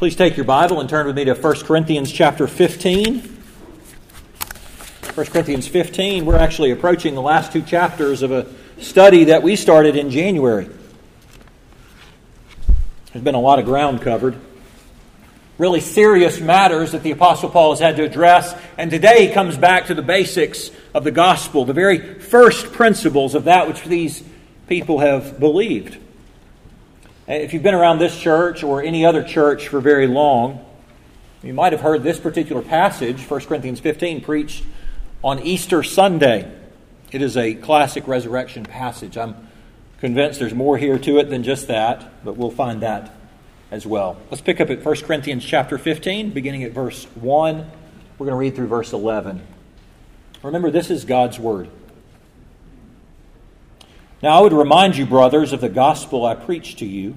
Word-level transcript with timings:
Please 0.00 0.16
take 0.16 0.34
your 0.34 0.46
Bible 0.46 0.80
and 0.80 0.88
turn 0.88 1.06
with 1.06 1.14
me 1.14 1.26
to 1.26 1.34
1 1.34 1.56
Corinthians 1.66 2.10
chapter 2.10 2.46
15. 2.46 3.20
1 5.14 5.26
Corinthians 5.26 5.68
15, 5.68 6.24
we're 6.24 6.38
actually 6.38 6.70
approaching 6.70 7.14
the 7.14 7.20
last 7.20 7.52
two 7.52 7.60
chapters 7.60 8.22
of 8.22 8.32
a 8.32 8.46
study 8.80 9.24
that 9.24 9.42
we 9.42 9.56
started 9.56 9.96
in 9.96 10.10
January. 10.10 10.70
There's 13.12 13.22
been 13.22 13.34
a 13.34 13.40
lot 13.42 13.58
of 13.58 13.66
ground 13.66 14.00
covered. 14.00 14.36
Really 15.58 15.80
serious 15.80 16.40
matters 16.40 16.92
that 16.92 17.02
the 17.02 17.10
Apostle 17.10 17.50
Paul 17.50 17.72
has 17.72 17.80
had 17.80 17.96
to 17.96 18.02
address. 18.02 18.58
And 18.78 18.90
today 18.90 19.26
he 19.26 19.34
comes 19.34 19.58
back 19.58 19.88
to 19.88 19.94
the 19.94 20.00
basics 20.00 20.70
of 20.94 21.04
the 21.04 21.10
gospel, 21.10 21.66
the 21.66 21.74
very 21.74 22.14
first 22.20 22.72
principles 22.72 23.34
of 23.34 23.44
that 23.44 23.68
which 23.68 23.84
these 23.84 24.24
people 24.66 25.00
have 25.00 25.38
believed. 25.38 25.98
If 27.30 27.54
you've 27.54 27.62
been 27.62 27.76
around 27.76 28.00
this 28.00 28.18
church 28.18 28.64
or 28.64 28.82
any 28.82 29.06
other 29.06 29.22
church 29.22 29.68
for 29.68 29.80
very 29.80 30.08
long, 30.08 30.66
you 31.44 31.54
might 31.54 31.70
have 31.70 31.80
heard 31.80 32.02
this 32.02 32.18
particular 32.18 32.60
passage, 32.60 33.22
1 33.22 33.40
Corinthians 33.42 33.78
15, 33.78 34.20
preached 34.20 34.64
on 35.22 35.38
Easter 35.38 35.84
Sunday. 35.84 36.52
It 37.12 37.22
is 37.22 37.36
a 37.36 37.54
classic 37.54 38.08
resurrection 38.08 38.64
passage. 38.64 39.16
I'm 39.16 39.36
convinced 40.00 40.40
there's 40.40 40.54
more 40.54 40.76
here 40.76 40.98
to 40.98 41.18
it 41.20 41.30
than 41.30 41.44
just 41.44 41.68
that, 41.68 42.24
but 42.24 42.36
we'll 42.36 42.50
find 42.50 42.82
that 42.82 43.14
as 43.70 43.86
well. 43.86 44.16
Let's 44.28 44.42
pick 44.42 44.60
up 44.60 44.68
at 44.68 44.84
1 44.84 44.96
Corinthians 45.02 45.44
chapter 45.44 45.78
15, 45.78 46.30
beginning 46.30 46.64
at 46.64 46.72
verse 46.72 47.04
1. 47.14 47.58
We're 48.18 48.26
going 48.26 48.34
to 48.34 48.40
read 48.40 48.56
through 48.56 48.66
verse 48.66 48.92
11. 48.92 49.40
Remember, 50.42 50.72
this 50.72 50.90
is 50.90 51.04
God's 51.04 51.38
Word. 51.38 51.70
Now, 54.22 54.36
I 54.38 54.40
would 54.42 54.52
remind 54.52 54.96
you, 54.96 55.06
brothers, 55.06 55.54
of 55.54 55.62
the 55.62 55.70
gospel 55.70 56.26
I 56.26 56.34
preached 56.34 56.80
to 56.80 56.86
you, 56.86 57.16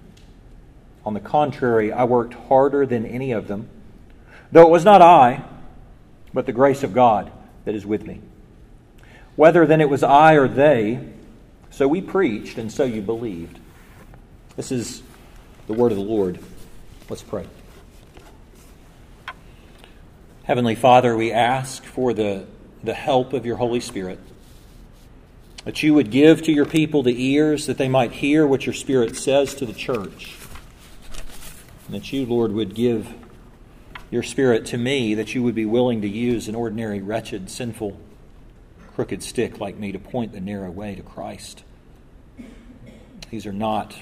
On 1.05 1.13
the 1.13 1.19
contrary, 1.19 1.91
I 1.91 2.03
worked 2.03 2.33
harder 2.33 2.85
than 2.85 3.05
any 3.05 3.31
of 3.31 3.47
them, 3.47 3.69
though 4.51 4.67
it 4.67 4.69
was 4.69 4.85
not 4.85 5.01
I, 5.01 5.43
but 6.33 6.45
the 6.45 6.51
grace 6.51 6.83
of 6.83 6.93
God 6.93 7.31
that 7.65 7.75
is 7.75 7.85
with 7.85 8.05
me. 8.05 8.21
Whether 9.35 9.65
then 9.65 9.81
it 9.81 9.89
was 9.89 10.03
I 10.03 10.33
or 10.33 10.47
they, 10.47 10.99
so 11.69 11.87
we 11.87 12.01
preached, 12.01 12.57
and 12.57 12.71
so 12.71 12.83
you 12.83 13.01
believed. 13.01 13.57
This 14.55 14.71
is 14.71 15.01
the 15.67 15.73
word 15.73 15.91
of 15.91 15.97
the 15.97 16.03
Lord. 16.03 16.37
Let's 17.09 17.23
pray. 17.23 17.47
Heavenly 20.43 20.75
Father, 20.75 21.15
we 21.15 21.31
ask 21.31 21.83
for 21.83 22.13
the, 22.13 22.45
the 22.83 22.93
help 22.93 23.33
of 23.33 23.45
your 23.45 23.55
Holy 23.55 23.79
Spirit 23.79 24.19
that 25.63 25.83
you 25.83 25.93
would 25.93 26.11
give 26.11 26.41
to 26.43 26.51
your 26.51 26.65
people 26.65 27.03
the 27.03 27.23
ears 27.23 27.67
that 27.67 27.77
they 27.77 27.87
might 27.87 28.11
hear 28.11 28.45
what 28.47 28.65
your 28.65 28.73
Spirit 28.73 29.15
says 29.15 29.53
to 29.55 29.65
the 29.65 29.73
church. 29.73 30.35
That 31.91 32.11
you, 32.13 32.25
Lord, 32.25 32.53
would 32.53 32.73
give 32.73 33.13
your 34.09 34.23
Spirit 34.23 34.65
to 34.67 34.77
me, 34.77 35.15
that 35.15 35.35
you 35.35 35.43
would 35.43 35.55
be 35.55 35.65
willing 35.65 36.01
to 36.01 36.07
use 36.07 36.47
an 36.47 36.55
ordinary, 36.55 37.01
wretched, 37.01 37.49
sinful, 37.49 37.97
crooked 38.95 39.21
stick 39.21 39.59
like 39.59 39.77
me 39.77 39.91
to 39.91 39.99
point 39.99 40.31
the 40.31 40.39
narrow 40.39 40.71
way 40.71 40.95
to 40.95 41.01
Christ. 41.01 41.63
These 43.29 43.45
are 43.45 43.53
not 43.53 43.95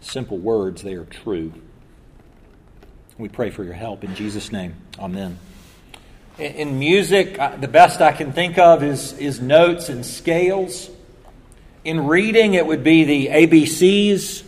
simple 0.00 0.38
words, 0.38 0.82
they 0.82 0.94
are 0.94 1.04
true. 1.04 1.52
We 3.16 3.28
pray 3.28 3.50
for 3.50 3.64
your 3.64 3.74
help 3.74 4.04
in 4.04 4.14
Jesus' 4.14 4.52
name. 4.52 4.74
Amen. 4.98 5.38
In 6.38 6.78
music, 6.78 7.38
the 7.60 7.68
best 7.68 8.00
I 8.00 8.12
can 8.12 8.32
think 8.32 8.58
of 8.58 8.82
is, 8.82 9.12
is 9.18 9.40
notes 9.40 9.88
and 9.88 10.04
scales. 10.04 10.90
In 11.84 12.06
reading, 12.06 12.54
it 12.54 12.66
would 12.66 12.84
be 12.84 13.04
the 13.04 13.26
ABCs. 13.28 14.43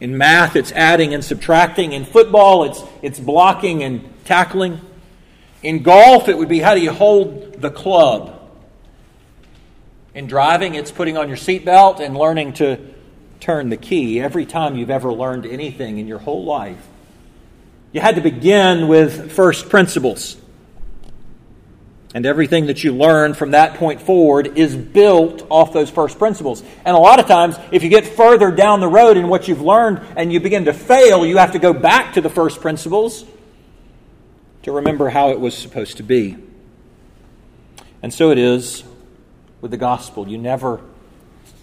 In 0.00 0.16
math, 0.16 0.56
it's 0.56 0.72
adding 0.72 1.12
and 1.12 1.22
subtracting. 1.22 1.92
In 1.92 2.04
football, 2.06 2.64
it's, 2.64 2.82
it's 3.02 3.20
blocking 3.20 3.82
and 3.82 4.08
tackling. 4.24 4.80
In 5.62 5.82
golf, 5.82 6.28
it 6.28 6.38
would 6.38 6.48
be 6.48 6.58
how 6.58 6.74
do 6.74 6.80
you 6.80 6.90
hold 6.90 7.60
the 7.60 7.70
club. 7.70 8.36
In 10.14 10.26
driving, 10.26 10.74
it's 10.74 10.90
putting 10.90 11.18
on 11.18 11.28
your 11.28 11.36
seatbelt 11.36 12.00
and 12.00 12.16
learning 12.16 12.54
to 12.54 12.78
turn 13.40 13.68
the 13.68 13.76
key. 13.76 14.20
Every 14.20 14.46
time 14.46 14.76
you've 14.76 14.90
ever 14.90 15.12
learned 15.12 15.44
anything 15.44 15.98
in 15.98 16.06
your 16.06 16.18
whole 16.18 16.44
life, 16.44 16.84
you 17.92 18.00
had 18.00 18.14
to 18.14 18.20
begin 18.20 18.88
with 18.88 19.32
first 19.32 19.68
principles. 19.68 20.36
And 22.12 22.26
everything 22.26 22.66
that 22.66 22.82
you 22.82 22.92
learn 22.92 23.34
from 23.34 23.52
that 23.52 23.74
point 23.74 24.02
forward 24.02 24.58
is 24.58 24.74
built 24.74 25.46
off 25.48 25.72
those 25.72 25.90
first 25.90 26.18
principles. 26.18 26.60
And 26.84 26.96
a 26.96 26.98
lot 26.98 27.20
of 27.20 27.26
times, 27.26 27.56
if 27.70 27.84
you 27.84 27.88
get 27.88 28.04
further 28.04 28.50
down 28.50 28.80
the 28.80 28.88
road 28.88 29.16
in 29.16 29.28
what 29.28 29.46
you've 29.46 29.60
learned 29.60 30.00
and 30.16 30.32
you 30.32 30.40
begin 30.40 30.64
to 30.64 30.72
fail, 30.72 31.24
you 31.24 31.36
have 31.36 31.52
to 31.52 31.60
go 31.60 31.72
back 31.72 32.14
to 32.14 32.20
the 32.20 32.30
first 32.30 32.60
principles 32.60 33.24
to 34.62 34.72
remember 34.72 35.08
how 35.08 35.30
it 35.30 35.38
was 35.38 35.56
supposed 35.56 35.98
to 35.98 36.02
be. 36.02 36.36
And 38.02 38.12
so 38.12 38.30
it 38.30 38.38
is 38.38 38.82
with 39.60 39.70
the 39.70 39.76
gospel. 39.76 40.26
You 40.26 40.38
never 40.38 40.80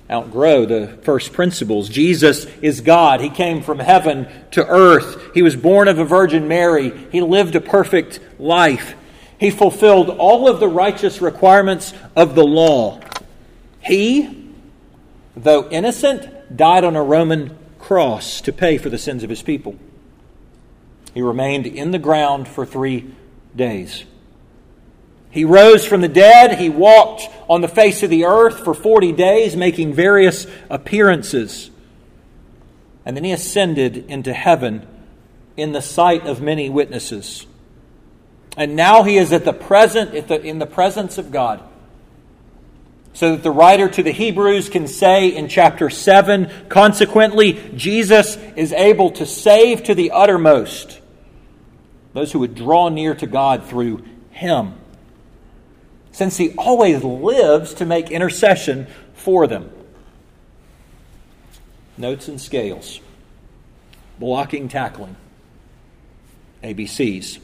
outgrow 0.10 0.66
the 0.66 0.98
first 1.04 1.34
principles. 1.34 1.90
Jesus 1.90 2.46
is 2.62 2.80
God. 2.80 3.20
He 3.20 3.30
came 3.30 3.62
from 3.62 3.80
heaven 3.80 4.28
to 4.52 4.66
earth. 4.66 5.34
He 5.34 5.42
was 5.42 5.58
born 5.58 5.90
of 5.90 6.00
a 6.00 6.06
Virgin 6.06 6.48
Mary. 6.48 6.92
He 7.12 7.22
lived 7.22 7.56
a 7.56 7.62
perfect 7.62 8.22
life. 8.40 8.96
He 9.40 9.52
fulfilled 9.52 10.10
all 10.10 10.48
of 10.48 10.60
the 10.60 10.68
righteous 10.68 11.22
requirements 11.22 11.94
of 12.16 12.36
the 12.36 12.46
law. 12.46 13.00
He, 13.80 14.52
though 15.36 15.70
innocent, 15.70 16.56
died 16.56 16.84
on 16.84 16.96
a 16.96 17.04
Roman 17.04 17.58
cross 17.80 18.42
to 18.42 18.52
pay 18.52 18.78
for 18.78 18.90
the 18.90 18.98
sins 18.98 19.24
of 19.24 19.30
his 19.30 19.44
people. 19.44 19.76
He 21.14 21.22
remained 21.22 21.68
in 21.68 21.92
the 21.92 22.00
ground 22.00 22.48
for 22.48 22.66
three 22.66 23.14
days. 23.56 24.06
He 25.30 25.46
rose 25.46 25.86
from 25.86 26.02
the 26.02 26.08
dead. 26.08 26.58
He 26.58 26.70
walked 26.70 27.24
on 27.50 27.62
the 27.62 27.68
face 27.68 28.02
of 28.02 28.10
the 28.10 28.26
earth 28.26 28.64
for 28.64 28.74
40 28.74 29.12
days, 29.12 29.56
making 29.56 29.94
various 29.94 30.48
appearances. 30.70 31.70
And 33.06 33.16
then 33.16 33.24
he 33.24 33.32
ascended 33.32 34.06
into 34.10 34.34
heaven 34.34 34.88
in 35.56 35.74
the 35.74 35.82
sight 35.82 36.26
of 36.26 36.42
many 36.42 36.70
witnesses. 36.70 37.46
And 38.58 38.76
now 38.76 39.04
he 39.04 39.18
is 39.18 39.32
at 39.32 39.46
the 39.46 39.54
present, 39.54 40.16
at 40.16 40.28
the, 40.28 40.42
in 40.42 40.58
the 40.58 40.66
presence 40.66 41.20
of 41.20 41.32
God. 41.32 41.62
So 43.14 43.32
that 43.32 43.44
the 43.44 43.52
writer 43.52 43.88
to 43.88 44.04
the 44.04 44.12
Hebrews 44.12 44.70
can 44.70 44.88
say 44.88 45.30
in 45.30 45.48
chapter 45.48 45.92
7 45.92 46.52
consequently, 46.68 47.54
Jesus 47.76 48.36
is 48.56 48.74
able 48.74 49.12
to 49.12 49.26
save 49.28 49.84
to 49.84 49.96
the 49.96 50.12
uttermost 50.12 51.00
those 52.14 52.32
who 52.32 52.40
would 52.40 52.56
draw 52.56 52.90
near 52.90 53.14
to 53.14 53.28
God 53.28 53.66
through 53.66 54.04
him, 54.32 54.74
since 56.12 56.38
he 56.38 56.54
always 56.58 57.04
lives 57.04 57.76
to 57.76 57.86
make 57.86 58.10
intercession 58.10 58.88
for 59.14 59.46
them. 59.46 59.70
Notes 61.96 62.28
and 62.28 62.42
scales, 62.42 63.00
blocking, 64.20 64.68
tackling, 64.68 65.16
ABCs 66.64 67.40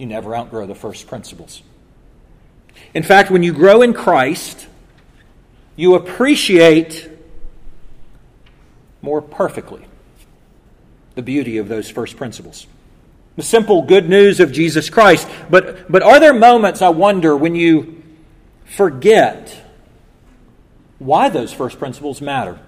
you 0.00 0.06
never 0.06 0.34
outgrow 0.34 0.66
the 0.66 0.74
first 0.74 1.06
principles. 1.06 1.62
In 2.94 3.02
fact, 3.02 3.30
when 3.30 3.42
you 3.42 3.52
grow 3.52 3.82
in 3.82 3.92
Christ, 3.92 4.66
you 5.76 5.94
appreciate 5.94 7.10
more 9.02 9.20
perfectly 9.20 9.84
the 11.16 11.22
beauty 11.22 11.58
of 11.58 11.68
those 11.68 11.90
first 11.90 12.16
principles. 12.16 12.66
the 13.36 13.42
simple 13.42 13.82
good 13.82 14.08
news 14.08 14.38
of 14.38 14.52
Jesus 14.52 14.90
Christ. 14.90 15.28
But, 15.48 15.90
but 15.90 16.02
are 16.02 16.20
there 16.20 16.34
moments, 16.34 16.82
I 16.82 16.90
wonder, 16.90 17.36
when 17.36 17.54
you 17.54 18.02
forget 18.66 19.56
why 20.98 21.30
those 21.30 21.52
first 21.52 21.78
principles 21.78 22.20
matter? 22.20 22.58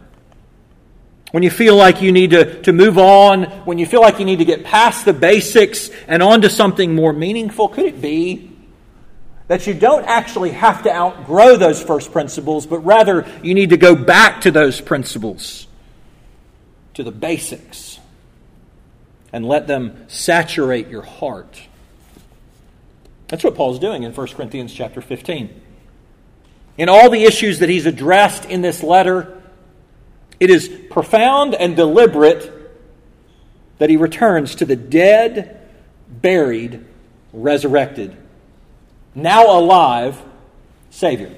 When 1.32 1.42
you 1.42 1.50
feel 1.50 1.76
like 1.76 2.00
you 2.00 2.12
need 2.12 2.30
to, 2.30 2.62
to 2.62 2.72
move 2.72 2.98
on, 2.98 3.44
when 3.64 3.78
you 3.78 3.86
feel 3.86 4.00
like 4.00 4.18
you 4.18 4.24
need 4.24 4.38
to 4.38 4.44
get 4.44 4.64
past 4.64 5.04
the 5.04 5.12
basics 5.12 5.90
and 6.06 6.22
on 6.22 6.42
to 6.42 6.50
something 6.50 6.94
more 6.94 7.12
meaningful, 7.12 7.68
could 7.68 7.86
it 7.86 8.00
be 8.00 8.50
that 9.48 9.66
you 9.66 9.74
don't 9.74 10.04
actually 10.04 10.50
have 10.50 10.84
to 10.84 10.94
outgrow 10.94 11.56
those 11.56 11.82
first 11.82 12.12
principles, 12.12 12.66
but 12.66 12.78
rather 12.80 13.26
you 13.42 13.54
need 13.54 13.70
to 13.70 13.76
go 13.76 13.96
back 13.96 14.42
to 14.42 14.50
those 14.50 14.80
principles, 14.80 15.66
to 16.94 17.02
the 17.02 17.10
basics? 17.10 17.98
and 19.32 19.46
let 19.46 19.66
them 19.66 20.04
saturate 20.08 20.88
your 20.88 21.02
heart. 21.02 21.60
That's 23.28 23.42
what 23.42 23.54
Paul's 23.54 23.78
doing 23.78 24.02
in 24.02 24.12
1 24.12 24.26
Corinthians 24.28 24.74
chapter 24.74 25.00
15. 25.00 25.62
In 26.76 26.88
all 26.88 27.08
the 27.08 27.24
issues 27.24 27.60
that 27.60 27.68
he's 27.68 27.86
addressed 27.86 28.44
in 28.44 28.60
this 28.60 28.82
letter, 28.82 29.41
it 30.42 30.50
is 30.50 30.68
profound 30.90 31.54
and 31.54 31.76
deliberate 31.76 32.50
that 33.78 33.88
he 33.88 33.96
returns 33.96 34.56
to 34.56 34.64
the 34.64 34.74
dead, 34.74 35.60
buried, 36.08 36.84
resurrected, 37.32 38.16
now 39.14 39.56
alive 39.56 40.20
Savior. 40.90 41.32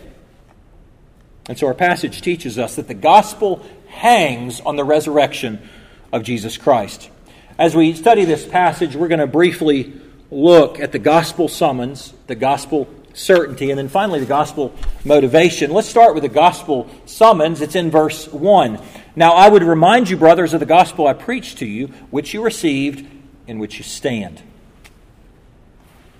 And 1.51 1.59
so 1.59 1.67
our 1.67 1.75
passage 1.75 2.23
teaches 2.23 2.59
us 2.59 2.77
that 2.77 2.89
the 2.89 2.95
gospel 2.95 3.63
hangs 3.89 4.63
on 4.63 4.77
the 4.77 4.85
resurrection 4.85 5.69
of 6.11 6.23
Jesus 6.23 6.57
Christ. 6.57 7.11
As 7.59 7.77
we 7.77 7.93
study 7.93 8.25
this 8.25 8.47
passage, 8.47 8.97
we're 8.97 9.09
going 9.09 9.21
to 9.21 9.27
briefly 9.27 9.93
look 10.31 10.81
at 10.81 10.93
the 10.93 10.99
gospel 10.99 11.49
summons, 11.49 12.15
the 12.27 12.37
gospel 12.37 12.89
certainty, 13.15 13.71
and 13.71 13.79
then 13.79 13.89
finally 13.89 14.21
the 14.21 14.27
gospel 14.27 14.75
motivation. 15.05 15.71
Let's 15.71 15.89
start 15.89 16.15
with 16.15 16.23
the 16.23 16.29
gospel 16.29 16.89
summons. 17.07 17.61
It's 17.63 17.75
in 17.75 17.91
verse 17.91 18.29
1. 18.29 18.79
Now 19.17 19.33
I 19.33 19.49
would 19.49 19.63
remind 19.63 20.11
you, 20.11 20.17
brothers, 20.17 20.53
of 20.53 20.61
the 20.61 20.67
gospel 20.67 21.07
I 21.07 21.15
preached 21.15 21.59
to 21.59 21.67
you, 21.67 21.87
which 22.11 22.35
you 22.35 22.43
received, 22.43 23.07
in 23.47 23.59
which 23.59 23.79
you 23.79 23.85
stand. 23.85 24.43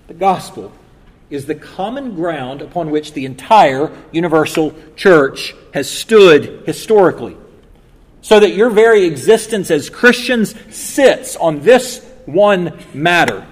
The 0.07 0.13
gospel 0.13 0.71
is 1.29 1.45
the 1.45 1.55
common 1.55 2.15
ground 2.15 2.61
upon 2.61 2.91
which 2.91 3.13
the 3.13 3.25
entire 3.25 3.91
universal 4.11 4.73
church 4.95 5.53
has 5.73 5.89
stood 5.89 6.63
historically 6.65 7.35
so 8.21 8.39
that 8.39 8.55
your 8.55 8.69
very 8.69 9.05
existence 9.05 9.69
as 9.69 9.89
Christians 9.89 10.55
sits 10.75 11.35
on 11.35 11.61
this 11.61 12.03
one 12.25 12.77
matter. 12.93 13.45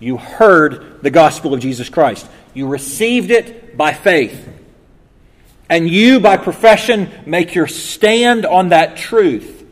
You 0.00 0.16
heard 0.16 1.02
the 1.02 1.10
gospel 1.10 1.54
of 1.54 1.60
Jesus 1.60 1.88
Christ, 1.88 2.26
you 2.54 2.66
received 2.66 3.30
it 3.30 3.76
by 3.76 3.92
faith. 3.92 4.48
And 5.68 5.88
you, 5.88 6.18
by 6.18 6.36
profession, 6.36 7.08
make 7.26 7.54
your 7.54 7.68
stand 7.68 8.44
on 8.44 8.70
that 8.70 8.96
truth. 8.96 9.64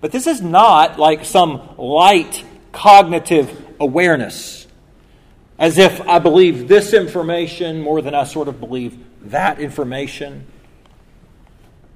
But 0.00 0.10
this 0.10 0.26
is 0.26 0.40
not 0.40 0.98
like 0.98 1.24
some 1.24 1.76
light 1.76 2.44
cognitive 2.72 3.66
awareness, 3.78 4.66
as 5.56 5.78
if 5.78 6.00
I 6.08 6.18
believe 6.18 6.66
this 6.66 6.92
information 6.92 7.80
more 7.80 8.02
than 8.02 8.16
I 8.16 8.24
sort 8.24 8.48
of 8.48 8.58
believe 8.58 8.98
that 9.30 9.60
information. 9.60 10.46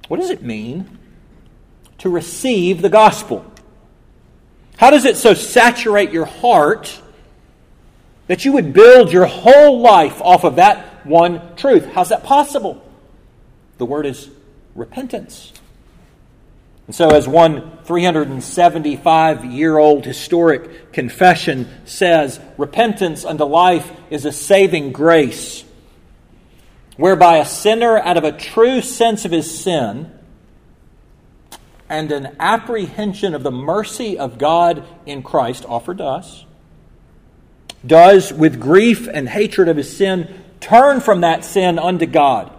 What 0.07 0.21
does 0.21 0.29
it 0.29 0.41
mean 0.41 0.97
to 1.97 2.09
receive 2.09 2.81
the 2.81 2.89
gospel? 2.89 3.45
How 4.77 4.89
does 4.89 5.03
it 5.03 5.17
so 5.17 5.33
saturate 5.33 6.11
your 6.11 6.25
heart 6.25 7.01
that 8.27 8.45
you 8.45 8.53
would 8.53 8.73
build 8.73 9.11
your 9.11 9.25
whole 9.25 9.79
life 9.79 10.21
off 10.21 10.43
of 10.43 10.55
that 10.57 11.05
one 11.05 11.55
truth? 11.55 11.85
How's 11.85 12.09
that 12.09 12.23
possible? 12.23 12.83
The 13.77 13.85
word 13.85 14.05
is 14.05 14.29
repentance. 14.75 15.53
And 16.87 16.95
so, 16.95 17.09
as 17.09 17.27
one 17.27 17.79
375 17.85 19.45
year 19.45 19.77
old 19.77 20.05
historic 20.05 20.91
confession 20.91 21.69
says, 21.85 22.39
repentance 22.57 23.23
unto 23.23 23.45
life 23.45 23.89
is 24.09 24.25
a 24.25 24.31
saving 24.31 24.91
grace, 24.91 25.63
whereby 26.97 27.37
a 27.37 27.45
sinner, 27.45 27.97
out 27.99 28.17
of 28.17 28.25
a 28.25 28.33
true 28.33 28.81
sense 28.81 29.23
of 29.23 29.31
his 29.31 29.63
sin, 29.63 30.11
and 31.87 32.11
an 32.11 32.35
apprehension 32.39 33.33
of 33.33 33.43
the 33.43 33.51
mercy 33.51 34.17
of 34.17 34.37
God 34.37 34.83
in 35.05 35.23
Christ 35.23 35.63
offered 35.65 36.01
us, 36.01 36.43
does, 37.85 38.31
with 38.31 38.59
grief 38.59 39.07
and 39.07 39.27
hatred 39.27 39.67
of 39.67 39.77
his 39.77 39.95
sin, 39.95 40.33
turn 40.59 41.01
from 41.01 41.21
that 41.21 41.43
sin 41.43 41.77
unto 41.77 42.05
God. 42.05 42.51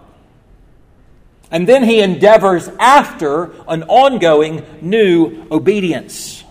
And 1.51 1.67
then 1.67 1.83
he 1.83 2.01
endeavors 2.01 2.67
after 2.79 3.51
an 3.67 3.83
ongoing 3.83 4.65
new 4.81 5.45
obedience. 5.51 6.43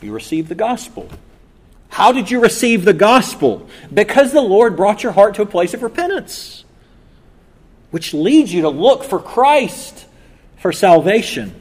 You 0.00 0.12
receive 0.12 0.48
the 0.48 0.54
gospel. 0.54 1.08
How 1.88 2.12
did 2.12 2.30
you 2.30 2.40
receive 2.40 2.84
the 2.84 2.92
gospel? 2.92 3.68
Because 3.92 4.32
the 4.32 4.40
Lord 4.40 4.76
brought 4.76 5.02
your 5.02 5.12
heart 5.12 5.34
to 5.36 5.42
a 5.42 5.46
place 5.46 5.74
of 5.74 5.82
repentance, 5.82 6.64
which 7.90 8.14
leads 8.14 8.52
you 8.52 8.62
to 8.62 8.68
look 8.68 9.04
for 9.04 9.18
Christ 9.18 10.06
for 10.58 10.72
salvation. 10.72 11.54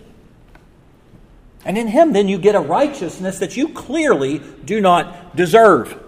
And 1.67 1.77
in 1.77 1.89
Him, 1.89 2.13
then, 2.13 2.29
you 2.29 2.37
get 2.37 2.55
a 2.55 2.61
righteousness 2.61 3.39
that 3.39 3.57
you 3.57 3.67
clearly 3.73 4.39
do 4.63 4.79
not 4.79 5.35
deserve. 5.35 6.01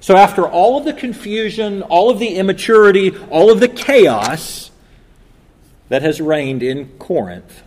So, 0.00 0.16
after 0.16 0.48
all 0.48 0.78
of 0.78 0.86
the 0.86 0.94
confusion, 0.94 1.82
all 1.82 2.08
of 2.08 2.18
the 2.18 2.36
immaturity, 2.36 3.14
all 3.28 3.50
of 3.50 3.60
the 3.60 3.68
chaos 3.68 4.70
that 5.90 6.00
has 6.00 6.22
reigned 6.22 6.62
in 6.62 6.88
Corinth, 6.98 7.62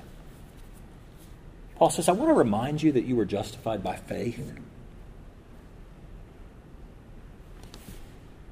Paul 1.75 1.91
says, 1.91 2.09
I 2.09 2.13
want 2.13 2.31
to 2.31 2.33
remind 2.33 2.81
you 2.81 2.91
that 2.93 3.05
you 3.05 3.15
were 3.15 3.25
justified 3.25 3.83
by 3.83 3.97
faith. 3.97 4.59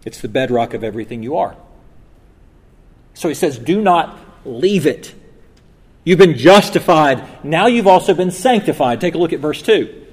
It's 0.05 0.21
the 0.21 0.27
bedrock 0.27 0.75
of 0.75 0.83
everything 0.83 1.23
you 1.23 1.37
are. 1.37 1.55
So 3.15 3.29
he 3.29 3.33
says, 3.33 3.57
Do 3.57 3.81
not 3.81 4.19
leave 4.45 4.85
it. 4.85 5.15
You've 6.05 6.19
been 6.19 6.37
justified. 6.37 7.43
Now 7.43 7.65
you've 7.65 7.87
also 7.87 8.13
been 8.13 8.31
sanctified. 8.31 9.01
Take 9.01 9.15
a 9.15 9.17
look 9.17 9.33
at 9.33 9.39
verse 9.39 9.61
2. 9.61 10.03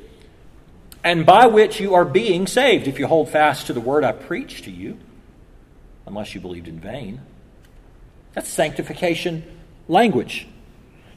And 1.04 1.26
by 1.26 1.46
which 1.46 1.80
you 1.80 1.94
are 1.94 2.04
being 2.04 2.46
saved, 2.46 2.88
if 2.88 2.98
you 2.98 3.06
hold 3.06 3.28
fast 3.28 3.66
to 3.66 3.72
the 3.72 3.80
word 3.80 4.02
I 4.02 4.12
preached 4.12 4.64
to 4.64 4.70
you, 4.70 4.98
unless 6.06 6.34
you 6.34 6.40
believed 6.40 6.66
in 6.66 6.80
vain. 6.80 7.20
That's 8.32 8.48
sanctification 8.48 9.44
language. 9.86 10.46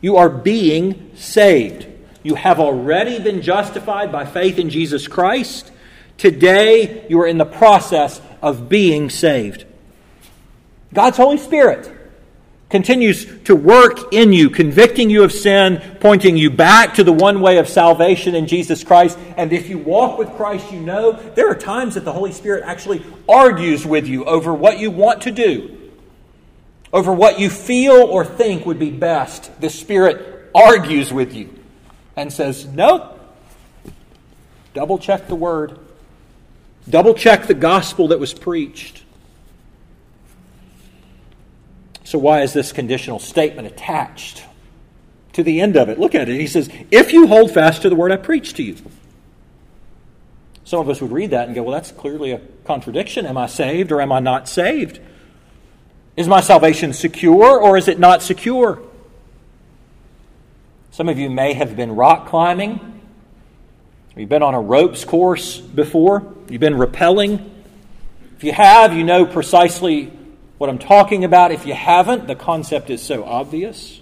You 0.02 0.18
are 0.18 0.30
being 0.30 1.12
saved. 1.16 1.88
You 2.24 2.36
have 2.36 2.60
already 2.60 3.20
been 3.20 3.42
justified 3.42 4.12
by 4.12 4.26
faith 4.26 4.60
in 4.60 4.70
Jesus 4.70 5.08
Christ. 5.08 5.72
Today, 6.18 7.06
you 7.08 7.22
are 7.22 7.28
in 7.28 7.38
the 7.38 7.46
process 7.46 8.22
of 8.42 8.68
being 8.68 9.10
saved. 9.10 9.66
God's 10.94 11.18
Holy 11.18 11.38
Spirit 11.38 11.92
continues 12.76 13.26
to 13.44 13.56
work 13.56 14.12
in 14.12 14.34
you, 14.34 14.50
convicting 14.50 15.10
you 15.10 15.24
of 15.24 15.32
sin, 15.32 15.82
pointing 16.02 16.36
you 16.36 16.50
back 16.50 16.96
to 16.96 17.06
the 17.06 17.14
one 17.14 17.40
way 17.40 17.58
of 17.58 17.70
salvation 17.70 18.36
in 18.36 18.48
Jesus 18.48 18.84
Christ. 18.84 19.18
And 19.38 19.54
if 19.54 19.70
you 19.70 19.78
walk 19.78 20.20
with 20.20 20.30
Christ, 20.32 20.74
you 20.74 20.82
know 20.82 21.14
there 21.14 21.50
are 21.50 21.56
times 21.56 21.94
that 21.94 22.04
the 22.04 22.12
Holy 22.12 22.34
Spirit 22.34 22.66
actually 22.66 23.02
argues 23.30 23.86
with 23.86 24.08
you 24.08 24.26
over 24.26 24.54
what 24.54 24.78
you 24.78 24.92
want 24.92 25.22
to 25.22 25.32
do, 25.32 25.90
over 26.92 27.14
what 27.14 27.40
you 27.40 27.50
feel 27.50 27.94
or 27.94 28.26
think 28.26 28.66
would 28.66 28.78
be 28.78 28.92
best. 28.92 29.62
The 29.62 29.70
Spirit 29.70 30.52
argues 30.54 31.14
with 31.14 31.34
you 31.34 31.58
and 32.18 32.34
says, 32.34 32.66
Nope. 32.66 33.18
Double 34.74 34.98
check 34.98 35.30
the 35.30 35.36
word. 35.36 35.80
Double 36.90 37.14
check 37.14 37.48
the 37.48 37.54
gospel 37.54 38.10
that 38.10 38.20
was 38.20 38.34
preached. 38.34 39.05
So, 42.06 42.20
why 42.20 42.44
is 42.44 42.54
this 42.54 42.72
conditional 42.72 43.18
statement 43.18 43.68
attached 43.68 44.44
to 45.34 45.42
the 45.42 45.60
end 45.60 45.76
of 45.76 45.90
it? 45.90 46.00
Look 46.00 46.14
at 46.14 46.30
it. 46.30 46.40
He 46.40 46.46
says, 46.46 46.70
If 46.92 47.12
you 47.12 47.26
hold 47.28 47.52
fast 47.52 47.82
to 47.82 47.90
the 47.90 47.96
word 47.96 48.12
I 48.12 48.18
preached 48.18 48.56
to 48.58 48.64
you. 48.64 48.78
Some 50.64 50.80
of 50.80 50.90
us 50.90 51.02
would 51.02 51.12
read 51.12 51.32
that 51.32 51.48
and 51.48 51.56
go, 51.56 51.64
Well, 51.64 51.74
that's 51.74 51.92
clearly 51.92 52.32
a 52.32 52.42
contradiction. 52.64 53.26
Am 53.26 53.38
I 53.38 53.48
saved 53.48 53.92
or 53.92 54.02
am 54.02 54.12
I 54.12 54.20
not 54.20 54.48
saved? 54.48 55.00
Is 56.16 56.28
my 56.28 56.42
salvation 56.42 56.94
secure 56.94 57.60
or 57.60 57.76
is 57.76 57.88
it 57.88 58.00
not 58.00 58.22
secure? 58.22 58.82
Some 60.92 61.10
of 61.10 61.18
you 61.18 61.32
may 61.32 61.54
have 61.54 61.76
been 61.76 61.96
rock 61.96 62.28
climbing. 62.28 63.02
You've 64.16 64.30
been 64.30 64.44
on 64.44 64.54
a 64.54 64.62
ropes 64.62 65.04
course 65.04 65.60
before. 65.60 66.36
You've 66.50 66.62
been 66.62 66.76
rappelling. 66.76 67.50
If 68.38 68.44
you 68.44 68.54
have, 68.54 68.94
you 68.94 69.04
know 69.04 69.26
precisely 69.26 70.14
what 70.58 70.70
I'm 70.70 70.80
talking 70.80 71.24
about. 71.24 71.52
If 71.52 71.66
you 71.66 71.74
haven't, 71.74 72.28
the 72.28 72.36
concept 72.36 72.90
is 72.90 73.02
so 73.02 73.24
obvious. 73.24 74.02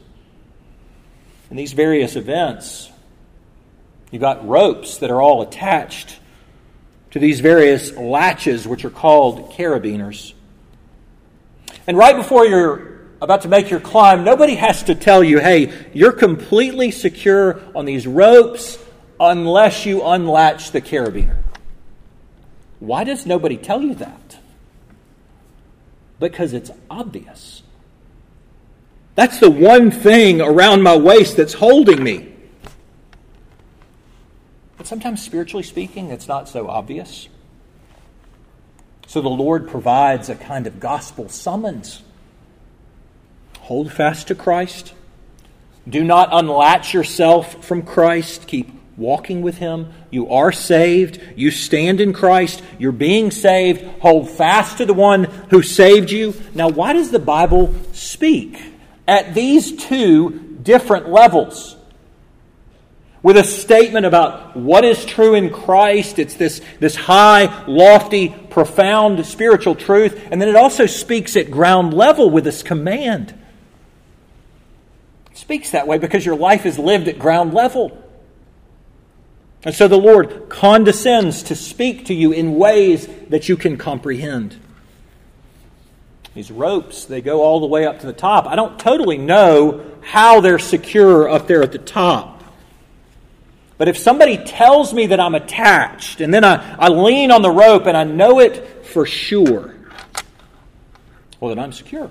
In 1.50 1.58
these 1.58 1.74
various 1.74 2.16
events, 2.16 2.92
You've 4.14 4.22
got 4.22 4.48
ropes 4.48 5.00
that 5.00 5.10
are 5.10 5.20
all 5.20 5.42
attached 5.42 6.20
to 7.10 7.20
these 7.20 7.40
various 7.40 7.92
latches, 7.98 8.68
which 8.68 8.86
are 8.86 8.92
called 8.92 9.54
carabiners. 9.54 10.34
And 11.88 11.98
right 11.98 12.16
before 12.16 12.46
you're 12.46 13.08
about 13.24 13.42
to 13.42 13.48
make 13.48 13.72
your 13.72 13.80
climb, 13.80 14.24
nobody 14.24 14.54
has 14.54 14.84
to 14.84 14.94
tell 14.94 15.24
you, 15.24 15.40
hey, 15.40 15.90
you're 15.96 16.12
completely 16.12 16.92
secure 16.92 17.60
on 17.74 17.86
these 17.86 18.06
ropes 18.06 18.78
unless 19.20 19.84
you 19.84 20.04
unlatch 20.04 20.70
the 20.70 20.80
carabiner. 20.80 21.38
Why 22.80 23.06
does 23.06 23.26
nobody 23.26 23.58
tell 23.58 23.82
you 23.82 23.96
that? 23.96 24.23
Because 26.20 26.54
it's 26.54 26.72
obvious. 26.90 27.64
That's 29.16 29.40
the 29.40 29.50
one 29.50 29.92
thing 29.92 30.42
around 30.42 30.82
my 30.82 30.98
waist 30.98 31.38
that's 31.38 31.54
holding 31.54 32.04
me. 32.04 32.34
But 34.78 34.88
sometimes, 34.88 35.24
spiritually 35.24 35.64
speaking, 35.64 36.10
it's 36.10 36.28
not 36.28 36.50
so 36.50 36.68
obvious. 36.68 37.30
So 39.08 39.22
the 39.22 39.30
Lord 39.30 39.68
provides 39.68 40.30
a 40.30 40.36
kind 40.36 40.66
of 40.66 40.80
gospel 40.80 41.30
summons. 41.30 42.02
Hold 43.60 43.92
fast 43.92 44.28
to 44.30 44.36
Christ. 44.36 44.94
Do 45.88 46.04
not 46.04 46.30
unlatch 46.32 46.94
yourself 46.94 47.64
from 47.64 47.84
Christ. 47.84 48.48
Keep 48.48 48.72
walking 48.98 49.42
with 49.42 49.58
Him. 49.58 49.92
You 50.12 50.30
are 50.30 50.52
saved. 50.52 51.22
You 51.36 51.52
stand 51.52 52.00
in 52.00 52.14
Christ. 52.14 52.62
You're 52.80 52.92
being 52.92 53.32
saved. 53.32 53.84
Hold 54.02 54.30
fast 54.30 54.78
to 54.78 54.86
the 54.86 54.94
one 54.94 55.26
who 55.50 55.62
saved 55.62 56.12
you. 56.12 56.34
Now, 56.54 56.70
why 56.70 56.94
does 56.94 57.12
the 57.12 57.20
Bible 57.20 57.74
speak 57.94 58.62
at 59.08 59.34
these 59.34 59.76
two 59.76 60.58
different 60.62 61.10
levels? 61.10 61.76
with 63.24 63.38
a 63.38 63.44
statement 63.44 64.06
about 64.06 64.56
what 64.56 64.84
is 64.84 65.04
true 65.06 65.34
in 65.34 65.50
Christ. 65.50 66.20
It's 66.20 66.36
this, 66.36 66.62
this 66.82 66.96
high, 66.96 67.66
lofty, 67.66 68.30
profound 68.50 69.26
spiritual 69.26 69.76
truth. 69.76 70.28
And 70.30 70.42
then 70.42 70.50
it 70.50 70.58
also 70.58 70.86
speaks 70.86 71.38
at 71.38 71.50
ground 71.50 71.94
level 71.94 72.30
with 72.30 72.44
this 72.44 72.62
command. 72.62 73.34
It 75.32 75.38
speaks 75.38 75.72
that 75.72 75.88
way 75.88 75.98
because 75.98 76.26
your 76.26 76.36
life 76.36 76.66
is 76.66 76.78
lived 76.78 77.08
at 77.08 77.18
ground 77.18 77.54
level. 77.54 77.98
And 79.66 79.74
so 79.74 79.88
the 79.88 79.98
Lord 79.98 80.50
condescends 80.50 81.44
to 81.44 81.56
speak 81.56 82.06
to 82.06 82.14
you 82.14 82.32
in 82.32 82.56
ways 82.56 83.08
that 83.30 83.48
you 83.48 83.56
can 83.56 83.78
comprehend. 83.78 84.58
These 86.34 86.52
ropes, 86.52 87.06
they 87.06 87.22
go 87.22 87.42
all 87.42 87.60
the 87.60 87.68
way 87.68 87.86
up 87.86 88.00
to 88.00 88.06
the 88.06 88.14
top. 88.14 88.46
I 88.48 88.56
don't 88.56 88.80
totally 88.80 89.18
know 89.18 89.86
how 90.02 90.42
they're 90.42 90.60
secure 90.60 91.30
up 91.30 91.48
there 91.48 91.64
at 91.64 91.72
the 91.72 91.78
top. 91.78 92.44
But 93.78 93.88
if 93.88 93.98
somebody 93.98 94.38
tells 94.38 94.94
me 94.94 95.08
that 95.08 95.20
I'm 95.20 95.36
attached, 95.36 96.22
and 96.22 96.34
then 96.34 96.44
I, 96.44 96.76
I 96.78 96.90
lean 96.90 97.32
on 97.32 97.42
the 97.42 97.52
rope 97.52 97.86
and 97.86 97.96
I 97.96 98.04
know 98.04 98.40
it 98.40 98.86
for 98.86 99.06
sure, 99.06 99.76
well, 101.40 101.50
then 101.50 101.60
I'm 101.60 101.72
secure. 101.72 102.10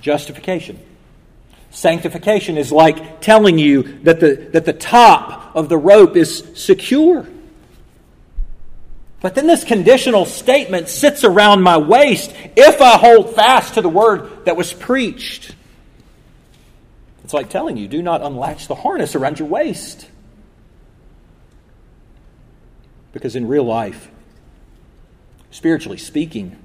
Justification. 0.00 0.78
Sanctification 1.76 2.56
is 2.56 2.72
like 2.72 3.20
telling 3.20 3.58
you 3.58 3.82
that 4.04 4.18
the, 4.18 4.48
that 4.52 4.64
the 4.64 4.72
top 4.72 5.54
of 5.54 5.68
the 5.68 5.76
rope 5.76 6.16
is 6.16 6.42
secure. 6.54 7.28
But 9.20 9.34
then 9.34 9.46
this 9.46 9.62
conditional 9.62 10.24
statement 10.24 10.88
sits 10.88 11.22
around 11.22 11.60
my 11.60 11.76
waist 11.76 12.34
if 12.56 12.80
I 12.80 12.96
hold 12.96 13.34
fast 13.34 13.74
to 13.74 13.82
the 13.82 13.90
word 13.90 14.46
that 14.46 14.56
was 14.56 14.72
preached. 14.72 15.54
It's 17.24 17.34
like 17.34 17.50
telling 17.50 17.76
you 17.76 17.88
do 17.88 18.00
not 18.00 18.22
unlatch 18.22 18.68
the 18.68 18.74
harness 18.74 19.14
around 19.14 19.38
your 19.38 19.48
waist. 19.48 20.08
Because 23.12 23.36
in 23.36 23.48
real 23.48 23.64
life, 23.64 24.10
spiritually 25.50 25.98
speaking, 25.98 26.56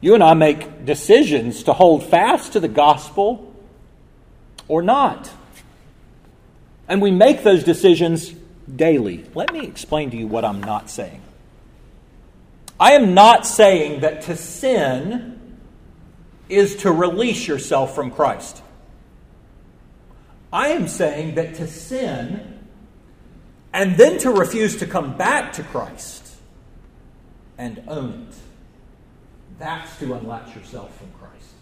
you 0.00 0.14
and 0.14 0.24
I 0.24 0.32
make 0.32 0.86
decisions 0.86 1.64
to 1.64 1.74
hold 1.74 2.02
fast 2.04 2.54
to 2.54 2.60
the 2.60 2.68
gospel 2.68 3.50
or 4.68 4.82
not. 4.82 5.30
And 6.88 7.00
we 7.00 7.10
make 7.10 7.42
those 7.42 7.64
decisions 7.64 8.34
daily. 8.74 9.24
Let 9.34 9.52
me 9.52 9.66
explain 9.66 10.10
to 10.10 10.16
you 10.16 10.26
what 10.26 10.44
I'm 10.44 10.62
not 10.62 10.90
saying. 10.90 11.22
I 12.78 12.92
am 12.92 13.14
not 13.14 13.46
saying 13.46 14.00
that 14.00 14.22
to 14.22 14.36
sin 14.36 15.58
is 16.48 16.76
to 16.76 16.92
release 16.92 17.46
yourself 17.46 17.94
from 17.94 18.10
Christ. 18.10 18.62
I 20.52 20.68
am 20.68 20.88
saying 20.88 21.36
that 21.36 21.54
to 21.56 21.66
sin 21.66 22.58
and 23.72 23.96
then 23.96 24.18
to 24.18 24.30
refuse 24.30 24.76
to 24.76 24.86
come 24.86 25.16
back 25.16 25.54
to 25.54 25.62
Christ 25.62 26.28
and 27.58 27.82
own 27.88 28.28
it, 28.28 28.36
that's 29.58 29.98
to 29.98 30.14
unlatch 30.14 30.54
yourself 30.54 30.96
from 30.96 31.10
Christ. 31.18 31.52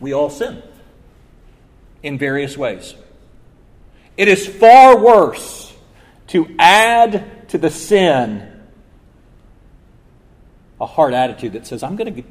We 0.00 0.12
all 0.12 0.30
sin 0.30 0.62
in 2.04 2.18
various 2.18 2.56
ways. 2.56 2.94
It 4.16 4.28
is 4.28 4.46
far 4.46 4.96
worse 4.96 5.74
to 6.28 6.54
add 6.58 7.48
to 7.48 7.58
the 7.58 7.70
sin 7.70 8.50
a 10.80 10.86
hard 10.86 11.14
attitude 11.14 11.54
that 11.54 11.66
says, 11.66 11.82
I'm 11.82 11.96
going 11.96 12.14
to 12.14 12.22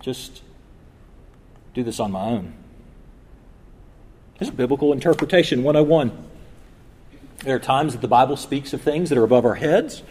just 0.00 0.42
do 1.72 1.84
this 1.84 2.00
on 2.00 2.10
my 2.10 2.20
own. 2.20 2.52
This 4.38 4.48
is 4.48 4.54
Biblical 4.54 4.92
Interpretation 4.92 5.62
101. 5.62 6.10
There 7.44 7.54
are 7.54 7.60
times 7.60 7.92
that 7.92 8.00
the 8.00 8.08
Bible 8.08 8.36
speaks 8.36 8.72
of 8.72 8.82
things 8.82 9.08
that 9.10 9.18
are 9.18 9.24
above 9.24 9.44
our 9.44 9.54
heads, 9.54 10.02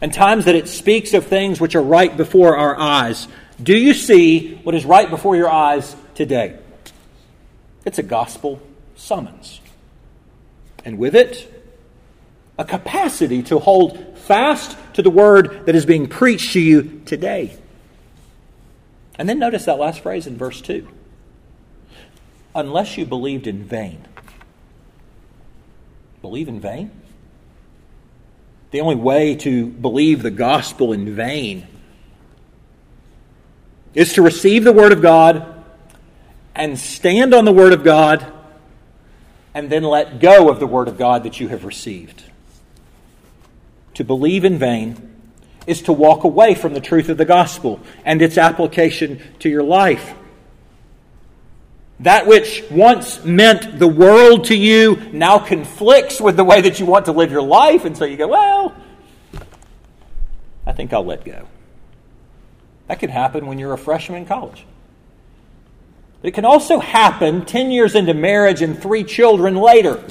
and 0.00 0.14
times 0.14 0.46
that 0.46 0.54
it 0.54 0.66
speaks 0.66 1.12
of 1.12 1.26
things 1.26 1.60
which 1.60 1.74
are 1.74 1.82
right 1.82 2.16
before 2.16 2.56
our 2.56 2.78
eyes. 2.78 3.28
Do 3.62 3.76
you 3.76 3.92
see 3.92 4.54
what 4.62 4.74
is 4.74 4.86
right 4.86 5.10
before 5.10 5.36
your 5.36 5.50
eyes 5.50 5.94
today? 6.14 6.58
It's 7.88 7.98
a 7.98 8.02
gospel 8.02 8.60
summons. 8.96 9.62
And 10.84 10.98
with 10.98 11.14
it, 11.14 11.50
a 12.58 12.64
capacity 12.66 13.42
to 13.44 13.58
hold 13.58 14.18
fast 14.18 14.76
to 14.92 15.00
the 15.00 15.08
word 15.08 15.64
that 15.64 15.74
is 15.74 15.86
being 15.86 16.06
preached 16.06 16.52
to 16.52 16.60
you 16.60 17.00
today. 17.06 17.56
And 19.18 19.26
then 19.26 19.38
notice 19.38 19.64
that 19.64 19.78
last 19.78 20.00
phrase 20.00 20.26
in 20.26 20.36
verse 20.36 20.60
2 20.60 20.86
unless 22.54 22.98
you 22.98 23.06
believed 23.06 23.46
in 23.46 23.64
vain. 23.64 24.06
Believe 26.20 26.48
in 26.48 26.60
vain? 26.60 26.90
The 28.70 28.82
only 28.82 28.96
way 28.96 29.34
to 29.36 29.66
believe 29.66 30.22
the 30.22 30.30
gospel 30.30 30.92
in 30.92 31.14
vain 31.14 31.66
is 33.94 34.12
to 34.12 34.20
receive 34.20 34.64
the 34.64 34.74
Word 34.74 34.92
of 34.92 35.00
God 35.00 35.57
and 36.58 36.78
stand 36.78 37.32
on 37.32 37.44
the 37.44 37.52
Word 37.52 37.72
of 37.72 37.84
God 37.84 38.30
and 39.54 39.70
then 39.70 39.84
let 39.84 40.20
go 40.20 40.50
of 40.50 40.60
the 40.60 40.66
Word 40.66 40.88
of 40.88 40.98
God 40.98 41.22
that 41.22 41.40
you 41.40 41.48
have 41.48 41.64
received. 41.64 42.24
To 43.94 44.04
believe 44.04 44.44
in 44.44 44.58
vain 44.58 45.14
is 45.66 45.82
to 45.82 45.92
walk 45.92 46.24
away 46.24 46.54
from 46.54 46.74
the 46.74 46.80
truth 46.80 47.08
of 47.08 47.16
the 47.16 47.24
gospel 47.24 47.80
and 48.04 48.20
its 48.20 48.36
application 48.36 49.22
to 49.38 49.48
your 49.48 49.62
life. 49.62 50.14
That 52.00 52.26
which 52.26 52.64
once 52.70 53.24
meant 53.24 53.78
the 53.78 53.88
world 53.88 54.44
to 54.46 54.56
you 54.56 54.96
now 55.12 55.38
conflicts 55.38 56.20
with 56.20 56.36
the 56.36 56.44
way 56.44 56.60
that 56.60 56.78
you 56.78 56.86
want 56.86 57.06
to 57.06 57.12
live 57.12 57.30
your 57.30 57.42
life. 57.42 57.84
And 57.84 57.96
so 57.96 58.04
you 58.04 58.16
go, 58.16 58.28
well, 58.28 58.74
I 60.66 60.72
think 60.72 60.92
I'll 60.92 61.04
let 61.04 61.24
go. 61.24 61.48
That 62.86 63.00
can 63.00 63.10
happen 63.10 63.46
when 63.46 63.58
you're 63.58 63.72
a 63.72 63.78
freshman 63.78 64.22
in 64.22 64.26
college. 64.26 64.64
But 66.20 66.28
it 66.28 66.34
can 66.34 66.44
also 66.44 66.80
happen 66.80 67.44
10 67.44 67.70
years 67.70 67.94
into 67.94 68.14
marriage 68.14 68.60
and 68.62 68.80
three 68.80 69.04
children 69.04 69.56
later. 69.56 70.02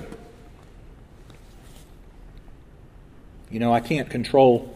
You 3.49 3.59
know, 3.59 3.73
I 3.73 3.79
can't 3.79 4.09
control 4.09 4.75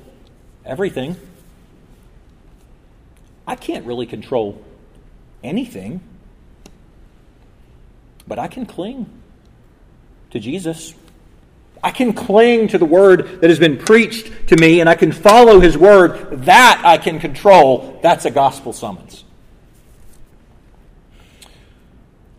everything. 0.65 1.15
I 3.47 3.55
can't 3.55 3.85
really 3.85 4.05
control 4.05 4.61
anything. 5.43 6.01
But 8.27 8.39
I 8.39 8.47
can 8.47 8.65
cling 8.65 9.09
to 10.31 10.39
Jesus. 10.39 10.93
I 11.83 11.91
can 11.91 12.13
cling 12.13 12.69
to 12.69 12.77
the 12.77 12.85
word 12.85 13.41
that 13.41 13.49
has 13.49 13.59
been 13.59 13.77
preached 13.77 14.47
to 14.49 14.57
me 14.57 14.79
and 14.81 14.89
I 14.89 14.95
can 14.95 15.11
follow 15.11 15.59
his 15.59 15.77
word. 15.77 16.45
That 16.45 16.81
I 16.85 16.97
can 16.97 17.19
control. 17.19 17.99
That's 18.03 18.25
a 18.25 18.31
gospel 18.31 18.73
summons. 18.73 19.23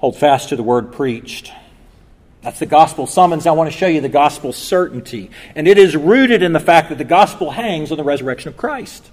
Hold 0.03 0.17
fast 0.17 0.49
to 0.49 0.57
the 0.57 0.65
word 0.65 0.93
preached. 0.93 1.53
That's 2.43 2.59
the 2.59 2.67
gospel 2.67 3.07
summons. 3.07 3.47
I 3.47 3.53
want 3.53 3.71
to 3.71 3.79
show 3.79 3.87
you 3.87 4.01
the 4.01 4.09
gospel 4.09 4.53
certainty. 4.53 5.31
And 5.55 5.69
it 5.69 5.79
is 5.79 5.97
rooted 5.97 6.43
in 6.43 6.53
the 6.53 6.59
fact 6.59 6.89
that 6.89 6.99
the 6.99 7.05
gospel 7.05 7.53
hangs 7.53 7.93
on 7.93 7.99
the 7.99 8.03
resurrection 8.03 8.49
of 8.49 8.57
Christ. 8.57 9.09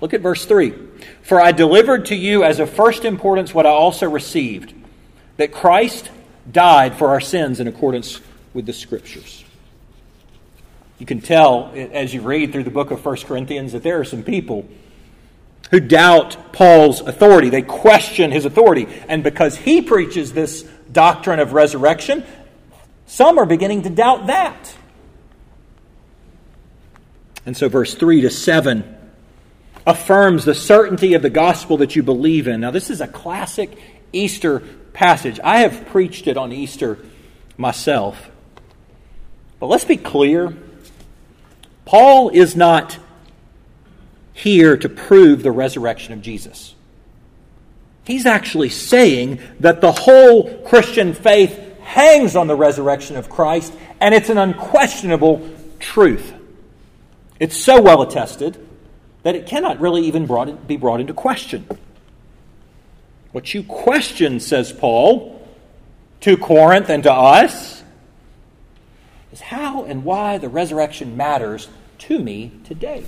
Look 0.00 0.14
at 0.14 0.22
verse 0.22 0.44
3. 0.44 0.74
For 1.22 1.40
I 1.40 1.52
delivered 1.52 2.06
to 2.06 2.16
you 2.16 2.42
as 2.42 2.58
of 2.58 2.70
first 2.70 3.04
importance 3.04 3.54
what 3.54 3.66
I 3.66 3.70
also 3.70 4.10
received 4.10 4.74
that 5.36 5.52
Christ 5.52 6.10
died 6.50 6.96
for 6.96 7.10
our 7.10 7.20
sins 7.20 7.60
in 7.60 7.68
accordance 7.68 8.20
with 8.52 8.66
the 8.66 8.72
Scriptures. 8.72 9.44
You 10.98 11.06
can 11.06 11.20
tell 11.20 11.70
as 11.76 12.12
you 12.12 12.20
read 12.20 12.50
through 12.50 12.64
the 12.64 12.70
book 12.70 12.90
of 12.90 13.04
1 13.04 13.16
Corinthians 13.18 13.74
that 13.74 13.84
there 13.84 14.00
are 14.00 14.04
some 14.04 14.24
people 14.24 14.66
who 15.70 15.80
doubt 15.80 16.52
Paul's 16.52 17.00
authority. 17.00 17.50
They 17.50 17.62
question 17.62 18.30
his 18.30 18.44
authority. 18.44 18.86
And 19.08 19.22
because 19.22 19.56
he 19.56 19.82
preaches 19.82 20.32
this 20.32 20.62
doctrine 20.90 21.40
of 21.40 21.52
resurrection, 21.52 22.24
some 23.06 23.38
are 23.38 23.46
beginning 23.46 23.82
to 23.82 23.90
doubt 23.90 24.28
that. 24.28 24.74
And 27.44 27.56
so, 27.56 27.68
verse 27.68 27.94
3 27.94 28.22
to 28.22 28.30
7 28.30 28.96
affirms 29.86 30.44
the 30.44 30.54
certainty 30.54 31.14
of 31.14 31.22
the 31.22 31.30
gospel 31.30 31.76
that 31.76 31.94
you 31.94 32.02
believe 32.02 32.48
in. 32.48 32.60
Now, 32.60 32.72
this 32.72 32.90
is 32.90 33.00
a 33.00 33.06
classic 33.06 33.78
Easter 34.12 34.60
passage. 34.92 35.38
I 35.44 35.58
have 35.58 35.86
preached 35.86 36.26
it 36.26 36.36
on 36.36 36.52
Easter 36.52 36.98
myself. 37.56 38.30
But 39.60 39.66
let's 39.66 39.84
be 39.84 39.96
clear 39.96 40.56
Paul 41.84 42.30
is 42.30 42.56
not 42.56 42.98
here 44.36 44.76
to 44.76 44.88
prove 44.88 45.42
the 45.42 45.50
resurrection 45.50 46.12
of 46.12 46.20
Jesus. 46.20 46.74
He's 48.04 48.26
actually 48.26 48.68
saying 48.68 49.40
that 49.60 49.80
the 49.80 49.92
whole 49.92 50.58
Christian 50.64 51.14
faith 51.14 51.58
hangs 51.80 52.36
on 52.36 52.46
the 52.46 52.54
resurrection 52.54 53.16
of 53.16 53.30
Christ, 53.30 53.72
and 53.98 54.14
it's 54.14 54.28
an 54.28 54.36
unquestionable 54.36 55.48
truth. 55.80 56.34
It's 57.40 57.56
so 57.56 57.80
well 57.80 58.02
attested 58.02 58.58
that 59.22 59.34
it 59.34 59.46
cannot 59.46 59.80
really 59.80 60.02
even 60.02 60.26
brought, 60.26 60.68
be 60.68 60.76
brought 60.76 61.00
into 61.00 61.14
question. 61.14 61.66
What 63.32 63.54
you 63.54 63.62
question, 63.62 64.38
says 64.38 64.70
Paul, 64.70 65.48
to 66.20 66.36
Corinth 66.36 66.90
and 66.90 67.02
to 67.04 67.12
us, 67.12 67.82
is 69.32 69.40
how 69.40 69.84
and 69.84 70.04
why 70.04 70.36
the 70.36 70.50
resurrection 70.50 71.16
matters 71.16 71.68
to 72.00 72.18
me 72.18 72.52
today. 72.64 73.04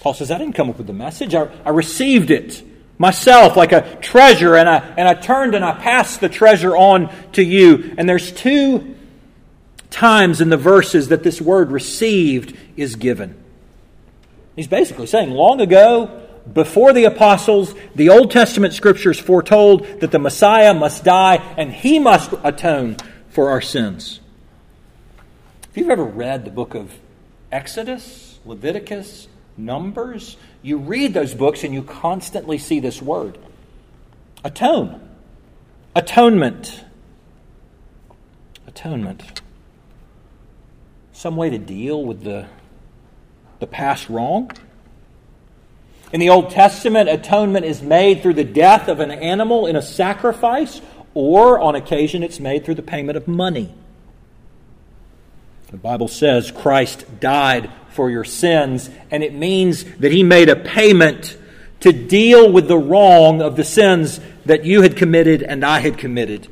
Paul 0.00 0.14
says, 0.14 0.30
I 0.30 0.38
didn't 0.38 0.54
come 0.54 0.70
up 0.70 0.78
with 0.78 0.86
the 0.86 0.92
message. 0.92 1.34
I, 1.34 1.48
I 1.64 1.70
received 1.70 2.30
it 2.30 2.62
myself 2.98 3.56
like 3.56 3.72
a 3.72 3.96
treasure, 3.96 4.56
and 4.56 4.68
I, 4.68 4.78
and 4.78 5.08
I 5.08 5.14
turned 5.14 5.54
and 5.54 5.64
I 5.64 5.72
passed 5.74 6.20
the 6.20 6.28
treasure 6.28 6.76
on 6.76 7.12
to 7.32 7.42
you. 7.42 7.94
And 7.98 8.08
there's 8.08 8.32
two 8.32 8.96
times 9.90 10.40
in 10.40 10.48
the 10.48 10.56
verses 10.56 11.08
that 11.08 11.22
this 11.22 11.40
word 11.40 11.70
received 11.70 12.56
is 12.76 12.96
given. 12.96 13.34
He's 14.54 14.68
basically 14.68 15.06
saying, 15.06 15.30
long 15.30 15.60
ago, 15.60 16.22
before 16.52 16.92
the 16.92 17.04
apostles, 17.04 17.74
the 17.94 18.08
Old 18.10 18.30
Testament 18.30 18.72
scriptures 18.72 19.18
foretold 19.18 20.00
that 20.00 20.12
the 20.12 20.18
Messiah 20.18 20.74
must 20.74 21.04
die 21.04 21.36
and 21.56 21.72
he 21.72 21.98
must 21.98 22.32
atone 22.44 22.96
for 23.30 23.50
our 23.50 23.60
sins. 23.60 24.20
If 25.70 25.76
you've 25.76 25.90
ever 25.90 26.04
read 26.04 26.44
the 26.44 26.50
book 26.50 26.74
of 26.74 26.92
Exodus, 27.50 28.38
Leviticus, 28.46 29.28
Numbers, 29.56 30.36
you 30.62 30.78
read 30.78 31.14
those 31.14 31.34
books 31.34 31.64
and 31.64 31.72
you 31.72 31.82
constantly 31.82 32.58
see 32.58 32.80
this 32.80 33.00
word 33.00 33.38
atone. 34.44 35.00
Atonement. 35.94 36.84
Atonement. 38.66 39.40
Some 41.12 41.36
way 41.36 41.48
to 41.50 41.58
deal 41.58 42.04
with 42.04 42.22
the, 42.22 42.46
the 43.58 43.66
past 43.66 44.10
wrong. 44.10 44.50
In 46.12 46.20
the 46.20 46.28
Old 46.28 46.50
Testament, 46.50 47.08
atonement 47.08 47.64
is 47.64 47.82
made 47.82 48.22
through 48.22 48.34
the 48.34 48.44
death 48.44 48.88
of 48.88 49.00
an 49.00 49.10
animal 49.10 49.66
in 49.66 49.74
a 49.74 49.82
sacrifice, 49.82 50.80
or 51.14 51.58
on 51.58 51.74
occasion, 51.74 52.22
it's 52.22 52.38
made 52.38 52.64
through 52.64 52.74
the 52.76 52.82
payment 52.82 53.16
of 53.16 53.26
money. 53.26 53.74
The 55.76 55.82
Bible 55.82 56.08
says 56.08 56.50
Christ 56.50 57.04
died 57.20 57.70
for 57.90 58.08
your 58.08 58.24
sins, 58.24 58.88
and 59.10 59.22
it 59.22 59.34
means 59.34 59.84
that 59.96 60.10
he 60.10 60.22
made 60.22 60.48
a 60.48 60.56
payment 60.56 61.36
to 61.80 61.92
deal 61.92 62.50
with 62.50 62.66
the 62.66 62.78
wrong 62.78 63.42
of 63.42 63.56
the 63.56 63.62
sins 63.62 64.18
that 64.46 64.64
you 64.64 64.80
had 64.80 64.96
committed 64.96 65.42
and 65.42 65.62
I 65.62 65.80
had 65.80 65.98
committed. 65.98 66.48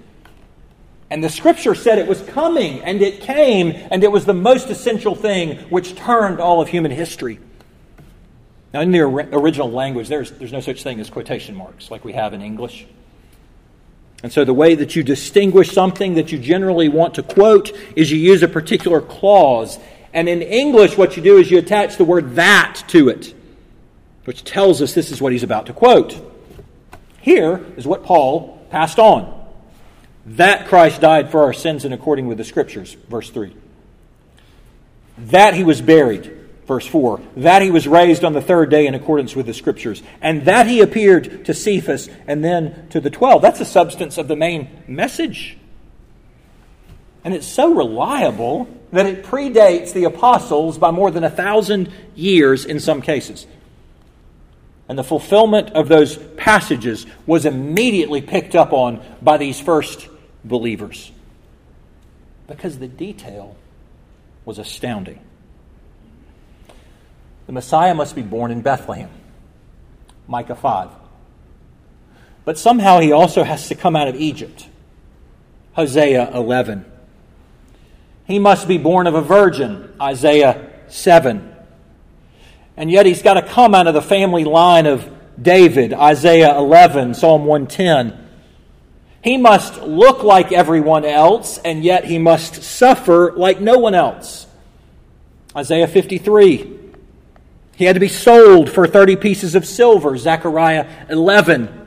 And 1.08 1.24
the 1.24 1.30
scripture 1.30 1.74
said 1.74 1.98
it 1.98 2.06
was 2.06 2.20
coming, 2.20 2.82
and 2.82 3.00
it 3.00 3.22
came, 3.22 3.70
and 3.90 4.04
it 4.04 4.12
was 4.12 4.26
the 4.26 4.34
most 4.34 4.68
essential 4.68 5.14
thing 5.14 5.56
which 5.70 5.94
turned 5.94 6.38
all 6.38 6.60
of 6.60 6.68
human 6.68 6.90
history. 6.90 7.40
Now, 8.74 8.82
in 8.82 8.90
the 8.90 9.00
original 9.00 9.70
language, 9.70 10.08
there's, 10.08 10.32
there's 10.32 10.52
no 10.52 10.60
such 10.60 10.82
thing 10.82 11.00
as 11.00 11.08
quotation 11.08 11.54
marks 11.54 11.90
like 11.90 12.04
we 12.04 12.12
have 12.12 12.34
in 12.34 12.42
English. 12.42 12.86
And 14.24 14.32
so, 14.32 14.42
the 14.46 14.54
way 14.54 14.74
that 14.74 14.96
you 14.96 15.02
distinguish 15.02 15.70
something 15.70 16.14
that 16.14 16.32
you 16.32 16.38
generally 16.38 16.88
want 16.88 17.16
to 17.16 17.22
quote 17.22 17.70
is 17.94 18.10
you 18.10 18.16
use 18.16 18.42
a 18.42 18.48
particular 18.48 19.02
clause. 19.02 19.78
And 20.14 20.30
in 20.30 20.40
English, 20.40 20.96
what 20.96 21.18
you 21.18 21.22
do 21.22 21.36
is 21.36 21.50
you 21.50 21.58
attach 21.58 21.98
the 21.98 22.06
word 22.06 22.36
that 22.36 22.84
to 22.88 23.10
it, 23.10 23.34
which 24.24 24.42
tells 24.42 24.80
us 24.80 24.94
this 24.94 25.10
is 25.10 25.20
what 25.20 25.32
he's 25.32 25.42
about 25.42 25.66
to 25.66 25.74
quote. 25.74 26.18
Here 27.20 27.66
is 27.76 27.86
what 27.86 28.02
Paul 28.02 28.66
passed 28.70 28.98
on 28.98 29.44
that 30.26 30.68
Christ 30.68 31.02
died 31.02 31.30
for 31.30 31.42
our 31.42 31.52
sins 31.52 31.84
in 31.84 31.92
according 31.92 32.26
with 32.26 32.38
the 32.38 32.44
Scriptures, 32.44 32.94
verse 33.10 33.28
3. 33.28 33.54
That 35.18 35.52
he 35.52 35.64
was 35.64 35.82
buried, 35.82 36.34
verse 36.66 36.86
4. 36.86 37.20
That 37.36 37.62
he 37.62 37.70
was 37.70 37.86
raised 37.86 38.24
on 38.24 38.32
the 38.32 38.42
third 38.42 38.70
day 38.70 38.86
in 38.86 38.94
accordance 38.94 39.34
with 39.36 39.46
the 39.46 39.54
Scriptures. 39.54 40.02
And 40.20 40.44
that 40.46 40.66
he 40.66 40.80
appeared 40.80 41.44
to 41.46 41.54
Cephas 41.54 42.08
and 42.26 42.44
then 42.44 42.88
to 42.90 43.00
the 43.00 43.10
twelve. 43.10 43.42
That's 43.42 43.58
the 43.58 43.64
substance 43.64 44.18
of 44.18 44.28
the 44.28 44.36
main 44.36 44.68
message. 44.86 45.56
And 47.24 47.34
it's 47.34 47.46
so 47.46 47.74
reliable 47.74 48.68
that 48.92 49.06
it 49.06 49.24
predates 49.24 49.92
the 49.92 50.04
apostles 50.04 50.78
by 50.78 50.90
more 50.90 51.10
than 51.10 51.24
a 51.24 51.30
thousand 51.30 51.90
years 52.14 52.64
in 52.64 52.78
some 52.78 53.02
cases. 53.02 53.46
And 54.88 54.98
the 54.98 55.04
fulfillment 55.04 55.70
of 55.70 55.88
those 55.88 56.18
passages 56.36 57.06
was 57.26 57.46
immediately 57.46 58.20
picked 58.20 58.54
up 58.54 58.72
on 58.72 59.02
by 59.22 59.38
these 59.38 59.58
first 59.58 60.08
believers 60.44 61.10
because 62.46 62.78
the 62.78 62.88
detail 62.88 63.56
was 64.44 64.58
astounding. 64.58 65.20
The 67.46 67.52
Messiah 67.52 67.94
must 67.94 68.14
be 68.14 68.22
born 68.22 68.50
in 68.50 68.62
Bethlehem, 68.62 69.10
Micah 70.26 70.54
5. 70.54 70.90
But 72.44 72.58
somehow 72.58 73.00
he 73.00 73.12
also 73.12 73.42
has 73.42 73.68
to 73.68 73.74
come 73.74 73.96
out 73.96 74.08
of 74.08 74.16
Egypt, 74.16 74.68
Hosea 75.74 76.34
11. 76.34 76.84
He 78.26 78.38
must 78.38 78.66
be 78.66 78.78
born 78.78 79.06
of 79.06 79.14
a 79.14 79.20
virgin, 79.20 79.92
Isaiah 80.00 80.70
7. 80.88 81.54
And 82.76 82.90
yet 82.90 83.06
he's 83.06 83.22
got 83.22 83.34
to 83.34 83.42
come 83.42 83.74
out 83.74 83.86
of 83.86 83.94
the 83.94 84.02
family 84.02 84.44
line 84.44 84.86
of 84.86 85.10
David, 85.40 85.92
Isaiah 85.92 86.56
11, 86.56 87.14
Psalm 87.14 87.44
110. 87.44 88.20
He 89.22 89.36
must 89.36 89.80
look 89.82 90.22
like 90.22 90.52
everyone 90.52 91.04
else, 91.04 91.58
and 91.58 91.82
yet 91.82 92.04
he 92.04 92.18
must 92.18 92.62
suffer 92.62 93.32
like 93.32 93.60
no 93.60 93.78
one 93.78 93.94
else. 93.94 94.46
Isaiah 95.56 95.86
53. 95.86 96.83
He 97.76 97.84
had 97.84 97.94
to 97.94 98.00
be 98.00 98.08
sold 98.08 98.70
for 98.70 98.86
30 98.86 99.16
pieces 99.16 99.54
of 99.54 99.66
silver, 99.66 100.16
Zechariah 100.16 100.88
11. 101.08 101.86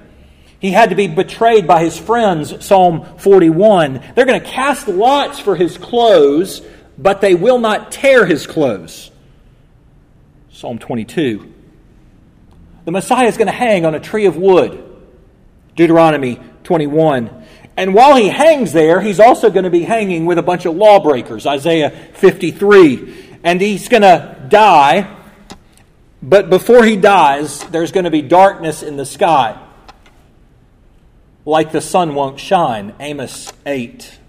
He 0.60 0.72
had 0.72 0.90
to 0.90 0.96
be 0.96 1.08
betrayed 1.08 1.68
by 1.68 1.84
his 1.84 1.98
friends, 1.98 2.66
Psalm 2.66 3.06
41. 3.18 4.02
They're 4.16 4.26
going 4.26 4.42
to 4.42 4.48
cast 4.48 4.88
lots 4.88 5.40
for 5.40 5.56
his 5.56 5.78
clothes, 5.78 6.62
but 6.98 7.22
they 7.22 7.36
will 7.36 7.60
not 7.60 7.92
tear 7.92 8.26
his 8.26 8.48
clothes. 8.48 9.12
Psalm 10.50 10.80
22. 10.80 11.54
The 12.86 12.92
Messiah 12.92 13.28
is 13.28 13.38
going 13.38 13.48
to 13.48 13.54
hang 13.54 13.86
on 13.86 13.94
a 13.94 14.00
tree 14.00 14.26
of 14.26 14.38
wood. 14.38 14.84
Deuteronomy 15.76 16.40
21. 16.64 17.46
And 17.78 17.94
while 17.94 18.16
he 18.16 18.28
hangs 18.28 18.74
there, 18.74 19.00
he's 19.00 19.20
also 19.20 19.52
going 19.52 19.66
to 19.66 19.70
be 19.70 19.84
hanging 19.84 20.26
with 20.26 20.40
a 20.40 20.44
bunch 20.44 20.66
of 20.66 20.76
lawbreakers. 20.76 21.46
Isaiah 21.46 21.92
53. 21.92 23.40
And 23.44 23.62
he's 23.62 23.88
going 23.88 24.02
to 24.02 24.48
die. 24.50 25.17
But 26.22 26.50
before 26.50 26.84
he 26.84 26.96
dies, 26.96 27.60
there's 27.66 27.92
going 27.92 28.06
to 28.06 28.12
be 28.12 28.22
darkness 28.22 28.84
in 28.84 28.98
the 28.98 29.06
sky 29.06 29.62
like 31.48 31.72
the 31.72 31.82
sun 31.82 32.14
won't 32.14 32.40
shine. 32.40 32.94
Amos 33.00 33.52
8. 33.66 34.20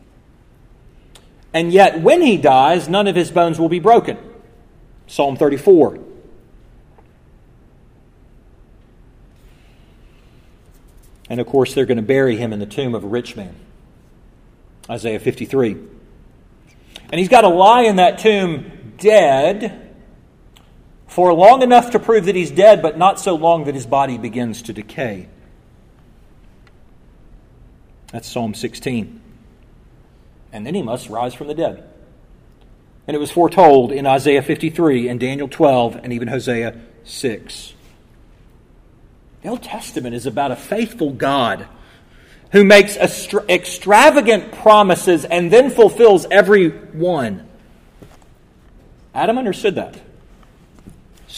And 1.53 1.73
yet, 1.73 2.01
when 2.01 2.23
he 2.23 2.37
dies, 2.37 2.89
none 2.89 3.09
of 3.09 3.17
his 3.17 3.33
bones 3.33 3.59
will 3.59 3.69
be 3.69 3.81
broken. 3.81 4.17
Psalm 5.09 5.37
34. 5.37 5.99
And 11.29 11.41
of 11.41 11.47
course, 11.49 11.75
they're 11.75 11.87
going 11.87 11.97
to 11.97 12.03
bury 12.03 12.37
him 12.37 12.53
in 12.53 12.61
the 12.61 12.67
tomb 12.67 12.95
of 12.95 13.03
a 13.03 13.09
rich 13.09 13.35
man. 13.35 13.55
Isaiah 14.89 15.19
53. 15.19 15.73
And 17.11 17.19
he's 17.19 17.29
got 17.29 17.41
to 17.41 17.49
lie 17.49 17.83
in 17.83 17.97
that 17.97 18.19
tomb 18.19 18.95
dead 18.99 19.88
for 21.19 21.35
long 21.35 21.63
enough 21.63 21.91
to 21.91 21.99
prove 21.99 22.27
that 22.27 22.37
he's 22.37 22.53
dead, 22.53 22.81
but 22.81 22.97
not 22.97 23.19
so 23.19 23.35
long 23.35 23.65
that 23.65 23.75
his 23.75 23.87
body 23.87 24.17
begins 24.17 24.63
to 24.63 24.73
decay. 24.73 25.27
That's 28.13 28.31
Psalm 28.31 28.55
16. 28.55 29.21
And 30.53 30.65
then 30.65 30.77
he 30.77 30.83
must 30.83 31.09
rise 31.09 31.35
from 31.35 31.49
the 31.49 31.55
dead. 31.55 31.83
And 33.09 33.17
it 33.17 33.19
was 33.19 33.33
foretold 33.33 33.91
in 33.91 34.07
Isaiah 34.07 34.43
53 34.43 35.09
and 35.09 35.19
Daniel 35.19 35.49
12 35.49 35.97
and 35.97 36.13
even 36.13 36.29
Hosea 36.29 36.81
6. 37.03 37.73
The 39.43 39.49
Old 39.49 39.65
Testament 39.65 40.15
is 40.15 40.25
about 40.25 40.53
a 40.53 40.57
faithful 40.57 41.11
God 41.11 41.67
who 42.53 42.63
makes 42.63 42.97
extravagant 42.97 44.53
promises 44.53 45.25
and 45.25 45.53
then 45.53 45.71
fulfills 45.71 46.29
every 46.31 46.69
one. 46.69 47.49
Adam 49.13 49.37
understood 49.37 49.75
that. 49.75 50.01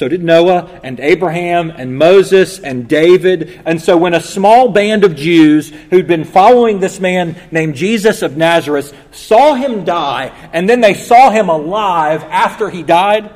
So 0.01 0.09
did 0.09 0.25
Noah 0.25 0.81
and 0.83 0.99
Abraham 0.99 1.69
and 1.69 1.99
Moses 1.99 2.59
and 2.59 2.89
David. 2.89 3.61
And 3.67 3.83
so 3.83 3.99
when 3.99 4.15
a 4.15 4.21
small 4.23 4.71
band 4.71 5.05
of 5.05 5.15
Jews 5.15 5.69
who'd 5.91 6.07
been 6.07 6.25
following 6.25 6.81
this 6.81 6.99
man 6.99 7.37
named 7.51 7.75
Jesus 7.75 8.23
of 8.23 8.35
Nazareth 8.35 8.97
saw 9.11 9.53
him 9.53 9.85
die, 9.85 10.29
and 10.55 10.67
then 10.67 10.81
they 10.81 10.95
saw 10.95 11.29
him 11.29 11.51
alive 11.51 12.23
after 12.23 12.71
he 12.71 12.83
died, 12.83 13.31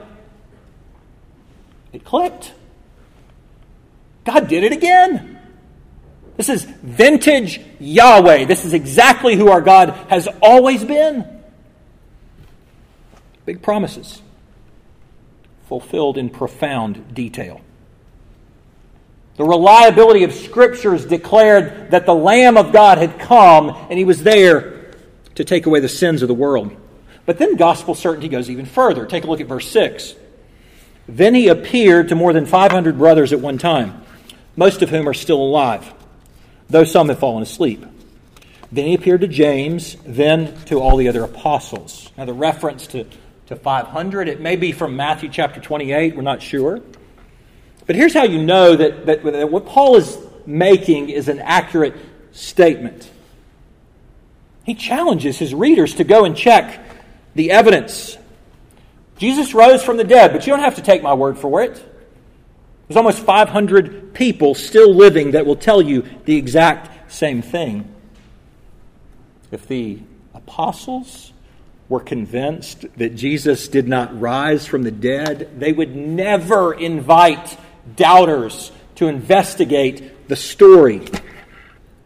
it 1.92 2.03
clicked. 2.03 2.55
God 4.24 4.48
did 4.48 4.64
it 4.64 4.72
again. 4.72 5.38
This 6.38 6.48
is 6.48 6.64
vintage 6.64 7.61
Yahweh. 7.79 8.46
This 8.46 8.64
is 8.64 8.72
exactly 8.72 9.37
who 9.37 9.50
our 9.50 9.61
God 9.61 9.90
has 10.09 10.29
always 10.40 10.83
been. 10.83 11.29
Big 13.44 13.61
promises, 13.61 14.22
fulfilled 15.68 16.18
in 16.18 16.31
profound 16.31 17.14
detail. 17.14 17.61
The 19.37 19.44
reliability 19.44 20.24
of 20.24 20.33
Scriptures 20.33 21.05
declared 21.07 21.90
that 21.90 22.07
the 22.07 22.14
Lamb 22.14 22.57
of 22.57 22.72
God 22.72 22.98
had 22.98 23.18
come 23.18 23.70
and 23.70 23.98
he 23.98 24.05
was 24.05 24.22
there 24.22 24.94
to 25.35 25.44
take 25.44 25.66
away 25.66 25.81
the 25.81 25.88
sins 25.88 26.22
of 26.22 26.29
the 26.29 26.35
world. 26.35 26.77
But 27.27 27.38
then 27.38 27.57
gospel 27.57 27.94
certainty 27.94 28.29
goes 28.29 28.48
even 28.48 28.66
further. 28.66 29.07
Take 29.07 29.24
a 29.24 29.27
look 29.27 29.40
at 29.40 29.46
verse 29.46 29.68
6. 29.68 30.14
Then 31.09 31.35
he 31.35 31.48
appeared 31.48 32.11
to 32.11 32.14
more 32.14 32.33
than 32.33 32.46
500 32.46 32.96
brothers 32.96 33.33
at 33.33 33.40
one 33.40 33.59
time, 33.59 34.03
most 34.57 34.83
of 34.83 34.90
whom 34.90 35.09
are 35.09 35.14
still 35.14 35.42
alive 35.42 35.92
though 36.68 36.85
some 36.85 37.09
have 37.09 37.18
fallen 37.18 37.42
asleep. 37.42 37.85
Then 38.72 38.87
he 38.87 38.94
appeared 38.94 39.20
to 39.20 39.29
James, 39.29 39.96
then 40.05 40.57
to 40.64 40.81
all 40.81 40.96
the 40.96 41.09
other 41.09 41.22
apostles. 41.22 42.11
Now, 42.16 42.24
the 42.24 42.33
reference 42.33 42.87
to, 42.88 43.07
to 43.46 43.57
500, 43.57 44.28
it 44.28 44.40
may 44.40 44.57
be 44.57 44.72
from 44.72 44.96
Matthew 44.96 45.28
chapter 45.28 45.61
28, 45.61 46.16
we're 46.16 46.22
not 46.22 46.40
sure. 46.40 46.80
But 47.87 47.96
here's 47.96 48.14
how 48.14 48.24
you 48.24 48.42
know 48.42 48.74
that, 48.74 49.07
that, 49.07 49.22
that 49.22 49.50
what 49.50 49.66
Paul 49.66 49.96
is 49.96 50.18
making 50.46 51.11
is 51.11 51.28
an 51.28 51.38
accurate 51.40 51.94
statement. 52.33 53.11
He 54.64 54.74
challenges 54.74 55.38
his 55.38 55.54
readers 55.54 55.94
to 55.96 56.04
go 56.04 56.24
and 56.24 56.35
check 56.35 56.80
the 57.35 57.50
evidence. 57.50 58.16
Jesus 59.18 59.54
rose 59.54 59.83
from 59.83 59.98
the 59.98 60.04
dead, 60.04 60.33
but 60.33 60.46
you 60.46 60.52
don't 60.52 60.62
have 60.62 60.76
to 60.76 60.83
take 60.83 61.02
my 61.02 61.12
word 61.12 61.38
for 61.38 61.62
it. 61.62 61.74
There's 62.88 62.96
almost 62.96 63.20
500 63.20 64.14
people 64.14 64.54
still 64.54 64.94
living 64.94 65.33
that 65.33 65.44
will 65.44 65.57
tell 65.57 65.83
you 65.83 66.04
the 66.24 66.37
exact 66.37 67.12
same 67.12 67.42
thing. 67.42 67.94
If 69.50 69.68
the 69.68 70.00
apostles 70.35 71.33
were 71.88 72.00
convinced 72.00 72.86
that 72.96 73.14
Jesus 73.14 73.68
did 73.68 73.86
not 73.86 74.18
rise 74.18 74.66
from 74.66 74.82
the 74.82 74.90
dead, 74.90 75.58
they 75.58 75.72
would 75.72 75.94
never 75.94 76.72
invite 76.72 77.58
doubters 77.96 78.72
to 78.96 79.08
investigate 79.08 80.28
the 80.28 80.36
story. 80.36 81.02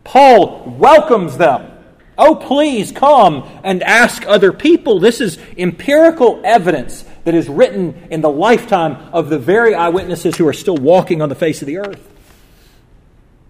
Paul 0.05 0.65
welcomes 0.79 1.37
them. 1.37 1.73
Oh, 2.17 2.35
please 2.35 2.91
come 2.91 3.49
and 3.63 3.83
ask 3.83 4.27
other 4.27 4.53
people. 4.53 4.99
This 4.99 5.21
is 5.21 5.39
empirical 5.57 6.41
evidence 6.45 7.05
that 7.25 7.35
is 7.35 7.49
written 7.49 8.09
in 8.11 8.23
the 8.23 8.31
lifetime 8.31 8.97
of 9.13 9.29
the 9.29 9.39
very 9.39 9.75
eyewitnesses 9.75 10.37
who 10.37 10.49
are 10.49 10.53
still 10.53 10.77
walking 10.77 11.23
on 11.23 11.29
the 11.29 11.37
face 11.37 11.63
of 11.63 11.67
the 11.67 11.79
earth. 11.79 12.05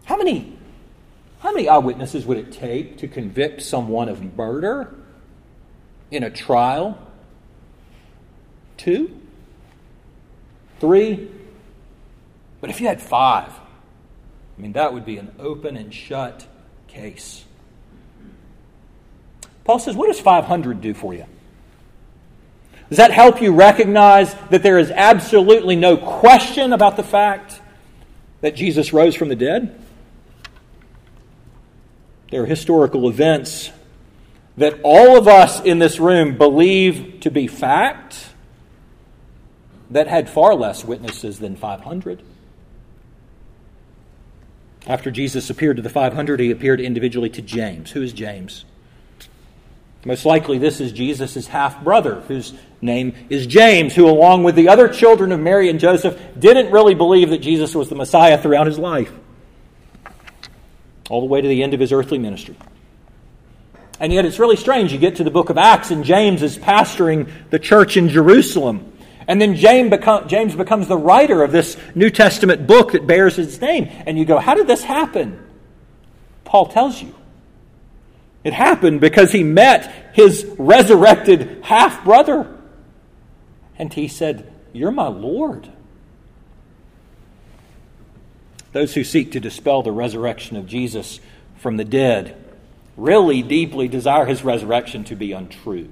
How 0.05 0.19
many, 0.19 0.59
how 1.41 1.53
many 1.53 1.69
eyewitnesses 1.69 2.27
would 2.27 2.37
it 2.37 2.53
take 2.53 2.99
to 2.99 3.09
convict 3.09 3.63
someone 3.63 4.11
of 4.11 4.37
murder 4.37 4.95
in 6.11 6.23
a 6.23 6.31
trial? 6.31 6.99
Two? 8.77 9.21
Three? 10.81 11.31
But 12.61 12.71
if 12.71 12.81
you 12.81 12.87
had 12.87 13.01
five, 13.01 13.51
I 13.51 14.61
mean, 14.61 14.73
that 14.73 14.93
would 14.93 15.05
be 15.05 15.19
an 15.19 15.33
open 15.39 15.77
and 15.77 15.93
shut 15.93 16.47
case. 16.89 17.45
Paul 19.65 19.79
says, 19.79 19.95
What 19.95 20.07
does 20.07 20.19
500 20.19 20.81
do 20.81 20.95
for 20.95 21.15
you? 21.15 21.27
Does 22.89 22.99
that 22.99 23.11
help 23.11 23.43
you 23.43 23.53
recognize 23.53 24.35
that 24.51 24.63
there 24.63 24.79
is 24.79 24.91
absolutely 24.91 25.77
no 25.77 25.97
question 25.97 26.73
about 26.73 26.97
the 26.97 27.03
fact 27.03 27.61
that 28.41 28.57
Jesus 28.57 28.93
rose 28.93 29.15
from 29.15 29.29
the 29.29 29.37
dead? 29.37 29.79
There 32.31 32.43
are 32.43 32.47
historical 32.47 33.09
events 33.09 33.71
that 34.59 34.81
all 34.83 35.17
of 35.17 35.29
us 35.29 35.61
in 35.61 35.79
this 35.79 36.01
room 36.01 36.37
believe 36.37 37.21
to 37.21 37.31
be 37.31 37.47
fact 37.47 38.31
that 39.91 40.09
had 40.09 40.29
far 40.29 40.55
less 40.55 40.85
witnesses 40.85 41.39
than 41.39 41.55
500. 41.55 42.21
After 44.87 45.13
Jesus 45.13 45.49
appeared 45.49 45.77
to 45.77 45.83
the 45.83 45.89
500, 45.89 46.41
he 46.41 46.51
appeared 46.51 46.81
individually 46.81 47.31
to 47.31 47.43
James. 47.43 47.93
Who 47.93 48.03
is 48.03 48.13
James? 48.13 48.65
Most 50.05 50.25
likely, 50.25 50.59
this 50.59 50.81
is 50.81 50.91
Jesus' 50.91 51.47
half 51.47 51.83
brother, 51.85 52.21
whose 52.23 52.53
name 52.81 53.15
is 53.29 53.47
James, 53.47 53.95
who, 53.95 54.09
along 54.09 54.43
with 54.43 54.57
the 54.57 54.69
other 54.69 54.89
children 54.89 55.31
of 55.31 55.39
Mary 55.39 55.71
and 55.71 55.79
Joseph, 55.79 56.21
didn't 56.39 56.73
really 56.73 56.95
believe 56.95 57.31
that 57.31 57.39
Jesus 57.39 57.77
was 57.77 57.89
the 57.89 57.95
Messiah 57.95 58.41
throughout 58.41 58.67
his 58.67 58.79
life, 58.79 59.13
all 61.11 61.21
the 61.21 61.27
way 61.27 61.41
to 61.41 61.49
the 61.49 61.63
end 61.63 61.75
of 61.75 61.81
his 61.81 61.93
earthly 61.93 62.19
ministry. 62.19 62.57
And 64.01 64.13
yet, 64.13 64.25
it's 64.25 64.39
really 64.39 64.57
strange. 64.57 64.93
You 64.93 64.99
get 64.99 65.17
to 65.17 65.25
the 65.25 65.31
book 65.31 65.51
of 65.51 65.59
Acts, 65.59 65.91
and 65.91 66.05
James 66.05 66.43
is 66.43 66.57
pastoring 66.57 67.31
the 67.51 67.59
church 67.59 67.97
in 67.97 68.09
Jerusalem. 68.09 68.93
And 69.27 69.41
then 69.41 69.57
James, 69.57 69.91
become, 69.91 70.29
James 70.29 70.55
becomes 70.55 70.89
the 70.89 70.97
writer 70.97 71.43
of 71.43 71.53
this 71.53 71.77
New 71.95 72.09
Testament 72.09 72.67
book 72.67 72.93
that 72.93 73.07
bears 73.07 73.37
his 73.37 73.61
name. 73.61 73.89
And 74.07 74.17
you 74.17 74.25
go, 74.25 74.39
How 74.39 74.55
did 74.55 74.67
this 74.67 74.83
happen? 74.83 75.39
Paul 76.45 76.67
tells 76.67 77.03
you. 77.03 77.15
It 78.45 78.55
happened 78.55 79.01
because 79.01 79.33
he 79.33 79.43
met 79.43 80.13
his 80.15 80.47
resurrected 80.59 81.61
half 81.63 82.05
brother. 82.05 82.57
And 83.77 83.93
he 83.93 84.09
said, 84.09 84.51
You're 84.73 84.93
my 84.93 85.09
Lord. 85.09 85.71
Those 88.73 88.95
who 88.95 89.05
seek 89.05 89.33
to 89.33 89.41
dispel 89.41 89.83
the 89.83 89.93
resurrection 89.93 90.57
of 90.57 90.67
Jesus 90.67 91.21
from 91.57 91.77
the 91.77 91.85
dead 91.85 92.37
really 92.99 93.43
deeply 93.43 93.89
desire 93.89 94.27
his 94.27 94.43
resurrection 94.43 95.05
to 95.05 95.17
be 95.17 95.33
untrue. 95.33 95.91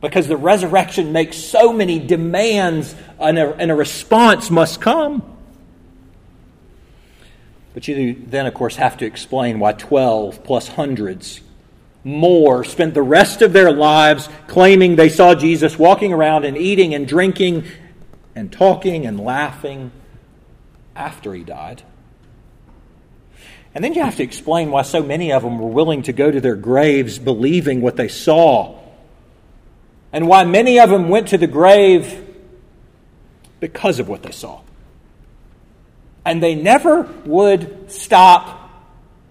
Because 0.00 0.26
the 0.26 0.36
resurrection 0.36 1.12
makes 1.12 1.36
so 1.36 1.72
many 1.72 2.00
demands, 2.00 2.94
and 3.20 3.38
a, 3.38 3.54
and 3.54 3.70
a 3.70 3.74
response 3.74 4.50
must 4.50 4.80
come. 4.80 5.22
But 7.72 7.86
you 7.88 8.20
then, 8.26 8.46
of 8.46 8.52
course, 8.52 8.76
have 8.76 8.98
to 8.98 9.06
explain 9.06 9.60
why 9.60 9.72
12 9.72 10.44
plus 10.44 10.68
hundreds 10.68 11.40
more 12.04 12.64
spent 12.64 12.94
the 12.94 13.02
rest 13.02 13.42
of 13.42 13.52
their 13.52 13.72
lives 13.72 14.28
claiming 14.48 14.96
they 14.96 15.08
saw 15.08 15.36
Jesus 15.36 15.78
walking 15.78 16.12
around 16.12 16.44
and 16.44 16.58
eating 16.58 16.94
and 16.94 17.06
drinking 17.06 17.64
and 18.34 18.52
talking 18.52 19.06
and 19.06 19.20
laughing 19.20 19.92
after 20.96 21.32
he 21.32 21.44
died. 21.44 21.84
And 23.74 23.82
then 23.82 23.94
you 23.94 24.02
have 24.02 24.16
to 24.16 24.22
explain 24.22 24.70
why 24.70 24.82
so 24.82 25.02
many 25.02 25.32
of 25.32 25.42
them 25.42 25.58
were 25.58 25.68
willing 25.68 26.02
to 26.02 26.12
go 26.12 26.30
to 26.30 26.40
their 26.40 26.56
graves 26.56 27.18
believing 27.18 27.80
what 27.80 27.96
they 27.96 28.08
saw. 28.08 28.78
And 30.12 30.28
why 30.28 30.44
many 30.44 30.78
of 30.78 30.90
them 30.90 31.08
went 31.08 31.28
to 31.28 31.38
the 31.38 31.46
grave 31.46 32.22
because 33.60 33.98
of 33.98 34.08
what 34.08 34.22
they 34.22 34.32
saw. 34.32 34.60
And 36.24 36.42
they 36.42 36.54
never 36.54 37.02
would 37.24 37.90
stop 37.90 38.70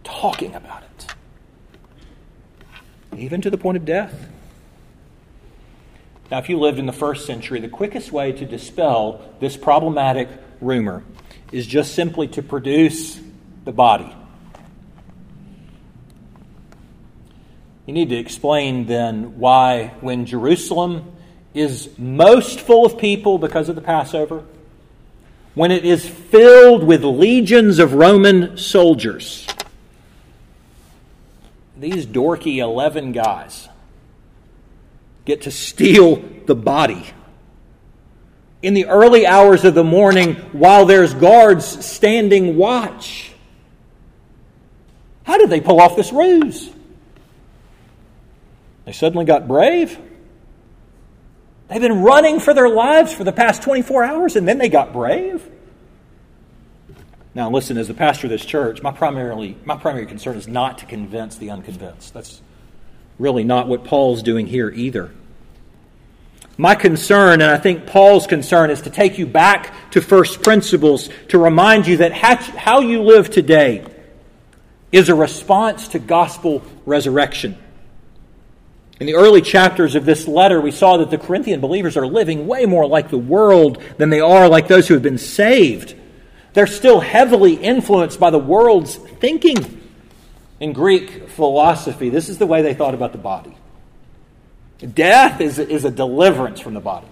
talking 0.04 0.56
about 0.56 0.84
it, 0.84 1.16
even 3.18 3.42
to 3.42 3.50
the 3.50 3.58
point 3.58 3.78
of 3.78 3.86
death. 3.86 4.28
Now, 6.32 6.40
if 6.40 6.50
you 6.50 6.58
lived 6.58 6.80
in 6.80 6.86
the 6.86 6.94
first 6.94 7.26
century, 7.26 7.60
the 7.60 7.70
quickest 7.70 8.12
way 8.12 8.32
to 8.32 8.46
dispel 8.46 9.22
this 9.40 9.56
problematic 9.56 10.30
rumor 10.62 11.04
is 11.52 11.68
just 11.68 11.94
simply 11.94 12.28
to 12.30 12.42
produce 12.42 13.20
the 13.66 13.72
body. 13.72 14.16
You 17.86 17.94
need 17.94 18.10
to 18.10 18.15
explain 18.15 18.86
then 18.86 19.39
why, 19.39 19.94
when 20.02 20.26
Jerusalem 20.26 21.13
is 21.54 21.89
most 21.98 22.60
full 22.60 22.86
of 22.86 22.98
people 22.98 23.38
because 23.38 23.70
of 23.70 23.76
the 23.76 23.82
Passover, 23.82 24.44
when 25.56 25.72
it 25.72 25.84
is 25.84 26.08
filled 26.08 26.84
with 26.84 27.04
legions 27.04 27.80
of 27.80 27.94
Roman 27.94 28.58
soldiers. 28.58 29.48
these 31.78 32.06
dorky 32.06 32.58
11 32.58 33.12
guys 33.12 33.67
get 35.26 35.41
to 35.41 35.52
steal 35.52 36.24
the 36.46 36.54
body. 36.54 37.08
In 38.62 38.76
the 38.76 38.86
early 38.86 39.26
hours 39.26 39.65
of 39.65 39.74
the 39.74 39.84
morning, 39.84 40.36
while 40.52 40.86
there's 40.86 41.15
guards 41.15 41.84
standing 41.84 42.56
watch. 42.56 43.32
How 45.24 45.39
did 45.39 45.50
they 45.50 45.60
pull 45.60 45.82
off 45.82 45.96
this 45.96 46.13
ruse? 46.13 46.70
They 48.92 48.98
suddenly 48.98 49.24
got 49.24 49.48
brave. 49.48 49.98
They've 51.70 51.80
been 51.80 52.02
running 52.02 52.42
for 52.42 52.54
their 52.54 52.68
lives 52.68 53.14
for 53.14 53.24
the 53.24 53.32
past 53.32 53.62
24 53.62 54.04
hours, 54.04 54.36
and 54.36 54.46
then 54.46 54.58
they 54.58 54.68
got 54.68 54.92
brave. 54.92 55.50
Now, 57.34 57.50
listen, 57.50 57.78
as 57.78 57.88
the 57.88 57.94
pastor 57.94 58.28
of 58.28 58.32
this 58.32 58.44
church, 58.44 58.82
my, 58.82 58.92
primarily, 58.92 59.56
my 59.64 59.78
primary 59.78 60.08
concern 60.08 60.36
is 60.36 60.46
not 60.46 60.80
to 60.80 60.86
convince 60.86 61.38
the 61.38 61.52
unconvinced. 61.52 62.14
That's 62.14 62.42
really 63.18 63.46
not 63.46 63.70
what 63.70 63.86
Paul's 63.86 64.24
doing 64.24 64.46
here 64.46 64.70
either. 64.70 65.10
My 66.58 66.76
concern, 66.76 67.40
and 67.40 67.50
I 67.50 67.60
think 67.60 67.88
Paul's 67.88 68.28
concern, 68.28 68.72
is 68.72 68.82
to 68.82 68.90
take 68.90 69.18
you 69.18 69.26
back 69.26 69.74
to 69.92 70.02
first 70.02 70.44
principles 70.44 71.08
to 71.30 71.38
remind 71.38 71.88
you 71.88 71.96
that 71.96 72.12
how 72.12 72.82
you 72.82 73.04
live 73.04 73.30
today 73.30 73.86
is 74.92 75.08
a 75.08 75.16
response 75.16 75.88
to 75.88 76.00
gospel 76.00 76.62
resurrection. 76.86 77.58
In 79.02 79.08
the 79.08 79.16
early 79.16 79.42
chapters 79.42 79.96
of 79.96 80.06
this 80.06 80.28
letter, 80.28 80.62
we 80.62 80.70
saw 80.70 80.98
that 80.98 81.10
the 81.10 81.18
Corinthian 81.18 81.60
believers 81.60 81.98
are 81.98 82.06
living 82.06 82.46
way 82.46 82.68
more 82.68 82.86
like 82.86 83.10
the 83.10 83.18
world 83.18 83.82
than 83.98 84.12
they 84.12 84.20
are 84.20 84.48
like 84.48 84.68
those 84.68 84.88
who 84.88 84.94
have 84.94 85.02
been 85.02 85.18
saved. 85.18 85.96
They're 86.54 86.68
still 86.68 87.00
heavily 87.00 87.56
influenced 87.56 88.20
by 88.20 88.30
the 88.30 88.38
world's 88.38 88.98
thinking. 88.98 89.82
In 90.60 90.72
Greek 90.72 91.30
philosophy, 91.30 92.10
this 92.10 92.30
is 92.30 92.38
the 92.38 92.46
way 92.46 92.62
they 92.62 92.76
thought 92.76 92.94
about 92.94 93.12
the 93.12 93.18
body 93.18 93.58
death 94.94 95.42
is, 95.42 95.58
is 95.58 95.84
a 95.84 95.90
deliverance 95.90 96.60
from 96.60 96.76
the 96.76 96.80
body. 96.80 97.08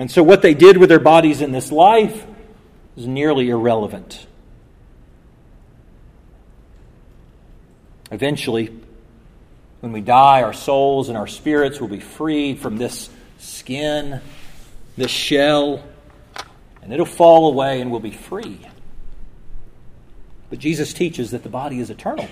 And 0.00 0.10
so, 0.10 0.24
what 0.24 0.42
they 0.42 0.54
did 0.54 0.78
with 0.78 0.88
their 0.88 0.98
bodies 0.98 1.42
in 1.42 1.52
this 1.52 1.70
life 1.70 2.26
is 2.96 3.06
nearly 3.06 3.50
irrelevant. 3.50 4.26
Eventually, 8.10 8.70
when 9.80 9.92
we 9.92 10.00
die, 10.00 10.42
our 10.42 10.52
souls 10.52 11.08
and 11.08 11.16
our 11.18 11.26
spirits 11.26 11.80
will 11.80 11.88
be 11.88 12.00
freed 12.00 12.58
from 12.58 12.76
this 12.76 13.10
skin, 13.38 14.20
this 14.96 15.10
shell, 15.10 15.82
and 16.82 16.92
it'll 16.92 17.06
fall 17.06 17.50
away 17.50 17.80
and 17.80 17.90
we'll 17.90 18.00
be 18.00 18.10
free. 18.10 18.60
But 20.50 20.58
Jesus 20.58 20.92
teaches 20.92 21.30
that 21.30 21.42
the 21.42 21.48
body 21.48 21.80
is 21.80 21.90
eternal 21.90 22.28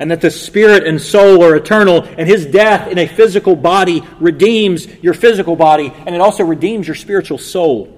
and 0.00 0.10
that 0.10 0.20
the 0.20 0.30
spirit 0.30 0.86
and 0.86 1.00
soul 1.00 1.42
are 1.42 1.56
eternal, 1.56 2.04
and 2.04 2.28
his 2.28 2.46
death 2.46 2.88
in 2.88 2.98
a 2.98 3.06
physical 3.08 3.56
body 3.56 4.02
redeems 4.20 4.86
your 5.02 5.14
physical 5.14 5.56
body, 5.56 5.92
and 6.06 6.14
it 6.14 6.20
also 6.20 6.44
redeems 6.44 6.86
your 6.86 6.94
spiritual 6.94 7.38
soul. 7.38 7.94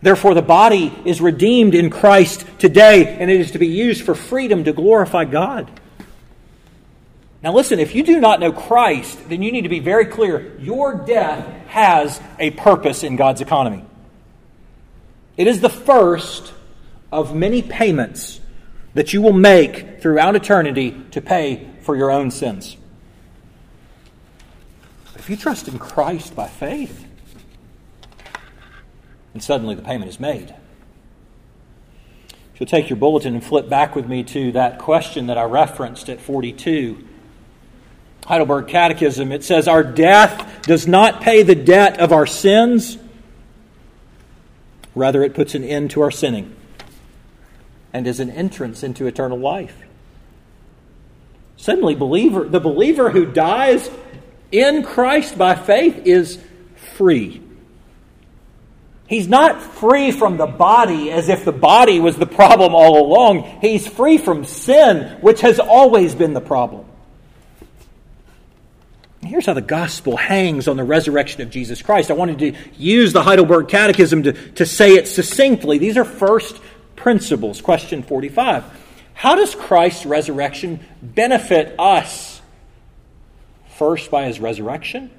Therefore, 0.00 0.34
the 0.34 0.42
body 0.42 0.92
is 1.04 1.20
redeemed 1.20 1.76
in 1.76 1.88
Christ 1.88 2.44
today, 2.58 3.16
and 3.16 3.30
it 3.30 3.40
is 3.40 3.52
to 3.52 3.60
be 3.60 3.68
used 3.68 4.02
for 4.02 4.16
freedom 4.16 4.64
to 4.64 4.72
glorify 4.72 5.24
God. 5.24 5.70
Now, 7.42 7.52
listen, 7.52 7.80
if 7.80 7.94
you 7.94 8.04
do 8.04 8.20
not 8.20 8.38
know 8.38 8.52
Christ, 8.52 9.28
then 9.28 9.42
you 9.42 9.50
need 9.50 9.62
to 9.62 9.68
be 9.68 9.80
very 9.80 10.06
clear. 10.06 10.56
Your 10.60 10.94
death 10.94 11.44
has 11.66 12.20
a 12.38 12.50
purpose 12.50 13.02
in 13.02 13.16
God's 13.16 13.40
economy. 13.40 13.84
It 15.36 15.48
is 15.48 15.60
the 15.60 15.68
first 15.68 16.52
of 17.10 17.34
many 17.34 17.60
payments 17.62 18.40
that 18.94 19.12
you 19.12 19.22
will 19.22 19.32
make 19.32 20.00
throughout 20.00 20.36
eternity 20.36 20.96
to 21.10 21.20
pay 21.20 21.68
for 21.80 21.96
your 21.96 22.12
own 22.12 22.30
sins. 22.30 22.76
If 25.16 25.28
you 25.28 25.36
trust 25.36 25.66
in 25.66 25.78
Christ 25.78 26.36
by 26.36 26.46
faith, 26.46 27.06
and 29.34 29.42
suddenly 29.42 29.74
the 29.74 29.82
payment 29.82 30.10
is 30.10 30.20
made. 30.20 30.54
If 32.54 32.60
you'll 32.60 32.66
take 32.66 32.90
your 32.90 32.98
bulletin 32.98 33.34
and 33.34 33.42
flip 33.42 33.68
back 33.68 33.96
with 33.96 34.06
me 34.06 34.22
to 34.24 34.52
that 34.52 34.78
question 34.78 35.26
that 35.26 35.38
I 35.38 35.44
referenced 35.44 36.08
at 36.08 36.20
42. 36.20 37.08
Heidelberg 38.26 38.68
Catechism, 38.68 39.32
it 39.32 39.44
says, 39.44 39.68
Our 39.68 39.82
death 39.82 40.62
does 40.62 40.86
not 40.86 41.22
pay 41.22 41.42
the 41.42 41.54
debt 41.54 42.00
of 42.00 42.12
our 42.12 42.26
sins 42.26 42.98
Rather, 44.94 45.22
it 45.22 45.34
puts 45.34 45.54
an 45.54 45.64
end 45.64 45.90
to 45.92 46.02
our 46.02 46.10
sinning 46.10 46.54
and 47.92 48.06
is 48.06 48.20
an 48.20 48.30
entrance 48.30 48.82
into 48.82 49.06
eternal 49.06 49.38
life. 49.38 49.76
Suddenly, 51.56 51.94
believer, 51.94 52.44
the 52.44 52.60
believer 52.60 53.10
who 53.10 53.26
dies 53.26 53.90
in 54.50 54.82
Christ 54.82 55.38
by 55.38 55.54
faith 55.54 56.06
is 56.06 56.38
free. 56.94 57.40
He's 59.06 59.28
not 59.28 59.62
free 59.62 60.10
from 60.10 60.36
the 60.36 60.46
body 60.46 61.10
as 61.10 61.28
if 61.28 61.44
the 61.44 61.52
body 61.52 62.00
was 62.00 62.16
the 62.16 62.26
problem 62.26 62.74
all 62.74 63.06
along. 63.06 63.60
He's 63.60 63.86
free 63.86 64.18
from 64.18 64.44
sin, 64.44 65.18
which 65.20 65.42
has 65.42 65.58
always 65.58 66.14
been 66.14 66.32
the 66.32 66.40
problem. 66.40 66.86
Here's 69.32 69.46
how 69.46 69.54
the 69.54 69.62
gospel 69.62 70.18
hangs 70.18 70.68
on 70.68 70.76
the 70.76 70.84
resurrection 70.84 71.40
of 71.40 71.48
Jesus 71.48 71.80
Christ. 71.80 72.10
I 72.10 72.12
wanted 72.12 72.38
to 72.40 72.52
use 72.76 73.14
the 73.14 73.22
Heidelberg 73.22 73.66
Catechism 73.68 74.24
to, 74.24 74.32
to 74.34 74.66
say 74.66 74.90
it 74.96 75.08
succinctly. 75.08 75.78
These 75.78 75.96
are 75.96 76.04
first 76.04 76.60
principles. 76.96 77.62
Question 77.62 78.02
45 78.02 78.62
How 79.14 79.34
does 79.34 79.54
Christ's 79.54 80.04
resurrection 80.04 80.80
benefit 81.00 81.74
us? 81.78 82.42
First, 83.78 84.10
by 84.10 84.26
his 84.26 84.38
resurrection, 84.38 85.10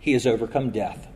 he 0.00 0.14
has 0.14 0.26
overcome 0.26 0.70
death, 0.70 1.06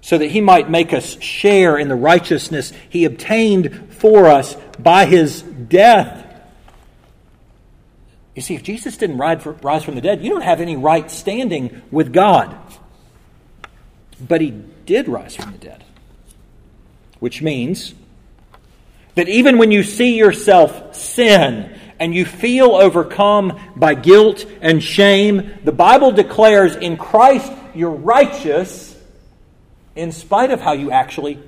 so 0.00 0.18
that 0.18 0.32
he 0.32 0.40
might 0.40 0.68
make 0.68 0.92
us 0.92 1.16
share 1.22 1.78
in 1.78 1.86
the 1.86 1.94
righteousness 1.94 2.72
he 2.88 3.04
obtained 3.04 3.92
for 3.92 4.26
us 4.26 4.56
by 4.80 5.06
his 5.06 5.42
death. 5.42 6.25
You 8.36 8.42
see, 8.42 8.54
if 8.54 8.62
Jesus 8.62 8.98
didn't 8.98 9.16
rise 9.16 9.82
from 9.82 9.94
the 9.94 10.02
dead, 10.02 10.22
you 10.22 10.28
don't 10.28 10.42
have 10.42 10.60
any 10.60 10.76
right 10.76 11.10
standing 11.10 11.80
with 11.90 12.12
God. 12.12 12.54
But 14.20 14.42
he 14.42 14.50
did 14.50 15.08
rise 15.08 15.34
from 15.34 15.52
the 15.52 15.58
dead, 15.58 15.82
which 17.18 17.40
means 17.40 17.94
that 19.14 19.30
even 19.30 19.56
when 19.56 19.70
you 19.72 19.82
see 19.82 20.18
yourself 20.18 20.94
sin 20.94 21.78
and 21.98 22.14
you 22.14 22.26
feel 22.26 22.72
overcome 22.74 23.58
by 23.74 23.94
guilt 23.94 24.44
and 24.60 24.82
shame, 24.82 25.54
the 25.64 25.72
Bible 25.72 26.12
declares 26.12 26.76
in 26.76 26.98
Christ 26.98 27.50
you're 27.74 27.90
righteous 27.90 28.94
in 29.94 30.12
spite 30.12 30.50
of 30.50 30.60
how 30.60 30.72
you 30.72 30.90
actually 30.90 31.38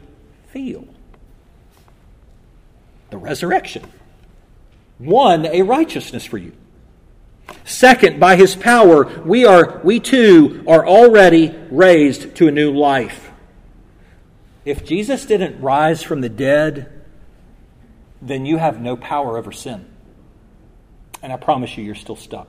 feel. 0.55 0.89
The 3.11 3.19
resurrection 3.19 3.85
won 4.99 5.45
a 5.45 5.61
righteousness 5.61 6.25
for 6.25 6.39
you. 6.39 6.53
Second, 7.65 8.19
by 8.19 8.37
his 8.37 8.57
power, 8.57 9.05
we 9.23 9.45
are 9.45 9.81
we 9.85 10.01
too 10.01 10.65
are 10.67 10.87
already 10.87 11.55
raised 11.71 12.35
to 12.37 12.49
a 12.49 12.51
new 12.51 12.73
life. 12.73 13.31
If 14.65 14.85
Jesus 14.85 15.25
didn't 15.27 15.61
rise 15.61 16.03
from 16.03 16.21
the 16.21 16.29
dead, 16.29 16.93
then 18.21 18.47
you 18.47 18.57
have 18.57 18.81
no 18.81 18.97
power 18.97 19.39
over 19.39 19.53
sin. 19.53 19.87
And 21.23 21.33
I 21.33 21.37
promise 21.37 21.77
you, 21.77 21.85
you're 21.85 21.95
still 21.95 22.17
stuck. 22.17 22.49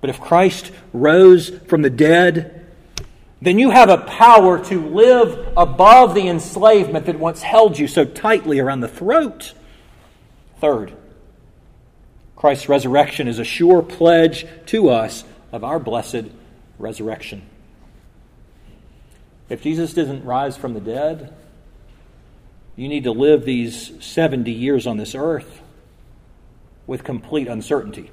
But 0.00 0.10
if 0.10 0.20
Christ 0.20 0.72
rose 0.92 1.48
from 1.48 1.82
the 1.82 1.90
dead, 1.90 2.66
then 3.40 3.58
you 3.58 3.70
have 3.70 3.88
a 3.88 3.98
power 3.98 4.62
to 4.66 4.86
live 4.88 5.52
above 5.56 6.14
the 6.14 6.28
enslavement 6.28 7.06
that 7.06 7.18
once 7.18 7.42
held 7.42 7.78
you 7.78 7.88
so 7.88 8.04
tightly 8.04 8.58
around 8.58 8.80
the 8.80 8.88
throat. 8.88 9.54
Third, 10.60 10.94
Christ's 12.36 12.68
resurrection 12.68 13.28
is 13.28 13.38
a 13.38 13.44
sure 13.44 13.82
pledge 13.82 14.46
to 14.66 14.90
us 14.90 15.24
of 15.52 15.64
our 15.64 15.78
blessed 15.78 16.26
resurrection. 16.78 17.42
If 19.48 19.62
Jesus 19.62 19.94
didn't 19.94 20.24
rise 20.24 20.56
from 20.56 20.74
the 20.74 20.80
dead, 20.80 21.34
you 22.76 22.88
need 22.88 23.04
to 23.04 23.12
live 23.12 23.44
these 23.44 23.92
70 24.04 24.52
years 24.52 24.86
on 24.86 24.98
this 24.98 25.14
earth 25.14 25.62
with 26.86 27.04
complete 27.04 27.48
uncertainty. 27.48 28.10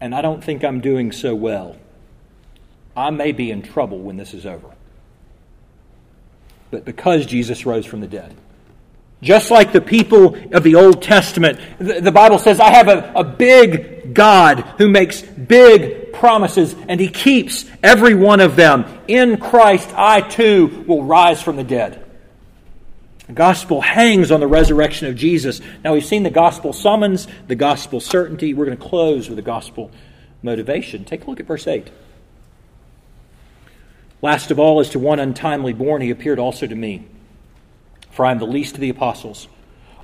And 0.00 0.14
I 0.14 0.22
don't 0.22 0.42
think 0.42 0.64
I'm 0.64 0.80
doing 0.80 1.12
so 1.12 1.34
well. 1.34 1.76
I 2.96 3.10
may 3.10 3.32
be 3.32 3.50
in 3.50 3.62
trouble 3.62 3.98
when 3.98 4.16
this 4.16 4.32
is 4.32 4.46
over. 4.46 4.70
But 6.70 6.84
because 6.84 7.26
Jesus 7.26 7.66
rose 7.66 7.86
from 7.86 8.00
the 8.00 8.08
dead, 8.08 8.34
just 9.22 9.50
like 9.50 9.72
the 9.72 9.80
people 9.80 10.36
of 10.54 10.62
the 10.62 10.74
Old 10.74 11.02
Testament, 11.02 11.58
the 11.78 12.12
Bible 12.12 12.38
says, 12.38 12.60
I 12.60 12.70
have 12.70 12.88
a, 12.88 13.12
a 13.16 13.24
big 13.24 14.14
God 14.14 14.60
who 14.78 14.88
makes 14.88 15.22
big 15.22 16.12
promises 16.12 16.74
and 16.88 17.00
he 17.00 17.08
keeps 17.08 17.64
every 17.82 18.14
one 18.14 18.40
of 18.40 18.56
them. 18.56 18.84
In 19.08 19.38
Christ, 19.38 19.88
I 19.94 20.20
too 20.20 20.84
will 20.86 21.02
rise 21.02 21.42
from 21.42 21.56
the 21.56 21.64
dead. 21.64 22.02
The 23.26 23.32
gospel 23.32 23.80
hangs 23.80 24.30
on 24.30 24.40
the 24.40 24.46
resurrection 24.46 25.08
of 25.08 25.16
Jesus. 25.16 25.60
Now, 25.82 25.94
we've 25.94 26.04
seen 26.04 26.22
the 26.22 26.30
gospel 26.30 26.72
summons, 26.72 27.26
the 27.48 27.56
gospel 27.56 28.00
certainty. 28.00 28.54
We're 28.54 28.66
going 28.66 28.78
to 28.78 28.84
close 28.84 29.28
with 29.28 29.36
the 29.36 29.42
gospel 29.42 29.90
motivation. 30.42 31.04
Take 31.04 31.24
a 31.24 31.30
look 31.30 31.40
at 31.40 31.46
verse 31.46 31.66
8. 31.66 31.90
Last 34.22 34.50
of 34.50 34.58
all, 34.58 34.80
as 34.80 34.90
to 34.90 34.98
one 34.98 35.18
untimely 35.18 35.72
born, 35.72 36.02
he 36.02 36.10
appeared 36.10 36.38
also 36.38 36.66
to 36.66 36.74
me, 36.74 37.06
for 38.16 38.24
I 38.24 38.32
am 38.32 38.38
the 38.38 38.46
least 38.46 38.74
of 38.74 38.80
the 38.80 38.88
apostles, 38.88 39.46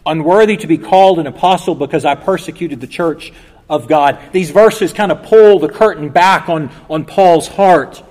unworthy 0.04 0.58
to 0.58 0.66
be 0.66 0.76
called 0.76 1.18
an 1.18 1.26
apostle 1.26 1.74
because 1.74 2.04
I 2.04 2.14
persecuted 2.14 2.80
the 2.80 2.86
church 2.86 3.32
of 3.70 3.88
God. 3.88 4.18
These 4.32 4.50
verses 4.50 4.92
kind 4.92 5.10
of 5.10 5.22
pull 5.22 5.58
the 5.58 5.70
curtain 5.70 6.10
back 6.10 6.50
on, 6.50 6.70
on 6.90 7.06
Paul's 7.06 7.48
heart. 7.48 8.02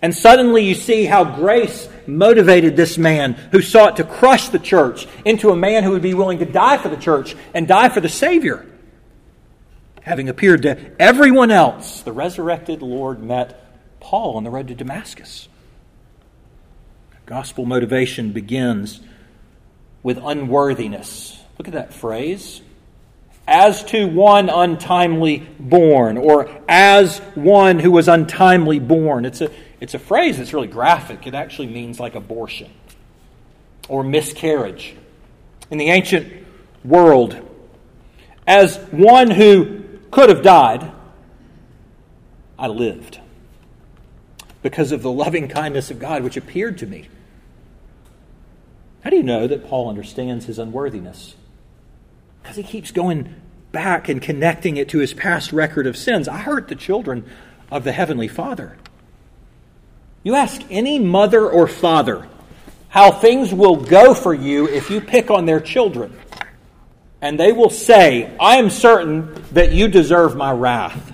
And 0.00 0.14
suddenly 0.14 0.64
you 0.64 0.74
see 0.74 1.04
how 1.04 1.24
grace 1.24 1.86
motivated 2.06 2.76
this 2.76 2.96
man 2.96 3.34
who 3.52 3.60
sought 3.60 3.98
to 3.98 4.04
crush 4.04 4.48
the 4.48 4.58
church 4.58 5.06
into 5.26 5.50
a 5.50 5.56
man 5.56 5.84
who 5.84 5.90
would 5.90 6.00
be 6.00 6.14
willing 6.14 6.38
to 6.38 6.46
die 6.46 6.78
for 6.78 6.88
the 6.88 6.96
church 6.96 7.36
and 7.52 7.68
die 7.68 7.90
for 7.90 8.00
the 8.00 8.08
Savior. 8.08 8.66
Having 10.00 10.30
appeared 10.30 10.62
to 10.62 10.78
everyone 10.98 11.50
else, 11.50 12.00
the 12.00 12.12
resurrected 12.12 12.80
Lord 12.80 13.22
met 13.22 13.62
Paul 14.00 14.38
on 14.38 14.44
the 14.44 14.50
road 14.50 14.68
to 14.68 14.74
Damascus. 14.74 15.48
Gospel 17.26 17.66
motivation 17.66 18.32
begins 18.32 19.00
with 20.02 20.18
unworthiness. 20.22 21.38
Look 21.58 21.68
at 21.68 21.74
that 21.74 21.92
phrase. 21.92 22.62
As 23.46 23.82
to 23.86 24.06
one 24.06 24.48
untimely 24.48 25.38
born, 25.58 26.16
or 26.16 26.48
as 26.68 27.18
one 27.34 27.78
who 27.78 27.90
was 27.90 28.06
untimely 28.08 28.78
born. 28.78 29.24
It's 29.24 29.40
a, 29.40 29.50
it's 29.80 29.94
a 29.94 29.98
phrase 29.98 30.38
that's 30.38 30.52
really 30.52 30.68
graphic. 30.68 31.26
It 31.26 31.34
actually 31.34 31.66
means 31.66 31.98
like 31.98 32.14
abortion 32.14 32.70
or 33.88 34.04
miscarriage. 34.04 34.94
In 35.70 35.78
the 35.78 35.90
ancient 35.90 36.46
world, 36.84 37.36
as 38.46 38.76
one 38.90 39.30
who 39.30 39.82
could 40.10 40.28
have 40.28 40.42
died, 40.42 40.90
I 42.58 42.68
lived 42.68 43.20
because 44.62 44.92
of 44.92 45.02
the 45.02 45.10
loving 45.10 45.48
kindness 45.48 45.90
of 45.90 45.98
God 45.98 46.22
which 46.22 46.36
appeared 46.36 46.78
to 46.78 46.86
me. 46.86 47.08
How 49.02 49.10
do 49.10 49.16
you 49.16 49.22
know 49.22 49.46
that 49.46 49.66
Paul 49.66 49.88
understands 49.88 50.46
his 50.46 50.58
unworthiness? 50.58 51.34
Because 52.42 52.56
he 52.56 52.62
keeps 52.62 52.90
going 52.90 53.34
back 53.72 54.08
and 54.08 54.20
connecting 54.20 54.76
it 54.76 54.88
to 54.90 54.98
his 54.98 55.14
past 55.14 55.52
record 55.52 55.86
of 55.86 55.96
sins. 55.96 56.28
I 56.28 56.38
hurt 56.38 56.68
the 56.68 56.74
children 56.74 57.24
of 57.70 57.84
the 57.84 57.92
Heavenly 57.92 58.28
Father. 58.28 58.76
You 60.22 60.34
ask 60.34 60.60
any 60.70 60.98
mother 60.98 61.48
or 61.48 61.66
father 61.66 62.28
how 62.88 63.12
things 63.12 63.54
will 63.54 63.76
go 63.76 64.12
for 64.14 64.34
you 64.34 64.68
if 64.68 64.90
you 64.90 65.00
pick 65.00 65.30
on 65.30 65.46
their 65.46 65.60
children, 65.60 66.14
and 67.22 67.38
they 67.38 67.52
will 67.52 67.70
say, 67.70 68.36
I 68.38 68.56
am 68.56 68.68
certain 68.68 69.44
that 69.52 69.72
you 69.72 69.88
deserve 69.88 70.36
my 70.36 70.52
wrath. 70.52 71.12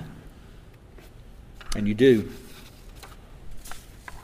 And 1.77 1.87
you 1.87 1.95
do. 1.95 2.33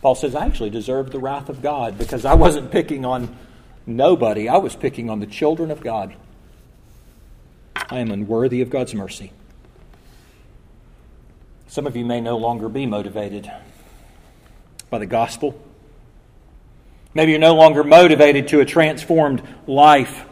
Paul 0.01 0.14
says, 0.14 0.35
I 0.35 0.46
actually 0.46 0.70
deserved 0.70 1.12
the 1.12 1.20
wrath 1.20 1.48
of 1.48 1.62
God 1.62 1.98
because 1.98 2.25
I 2.25 2.35
wasn't 2.35 2.70
picking 2.70 3.05
on 3.05 3.37
nobody, 3.87 4.49
I 4.49 4.57
was 4.57 4.77
picking 4.77 5.11
on 5.11 5.21
the 5.21 5.27
children 5.27 5.71
of 5.71 5.81
God. 5.81 6.14
I 7.75 7.99
am 7.99 8.11
unworthy 8.11 8.61
of 8.61 8.71
God's 8.71 8.95
mercy. 8.95 9.33
Some 11.68 11.87
of 11.87 11.97
you 11.97 12.05
may 12.05 12.21
no 12.21 12.37
longer 12.37 12.68
be 12.68 12.87
motivated 12.87 13.51
by 14.90 14.99
the 14.99 15.07
gospel. 15.07 15.59
Maybe 17.14 17.33
you're 17.33 17.40
no 17.40 17.55
longer 17.55 17.83
motivated 17.83 18.49
to 18.49 18.61
a 18.61 18.64
transformed 18.64 19.42
life. 19.66 20.27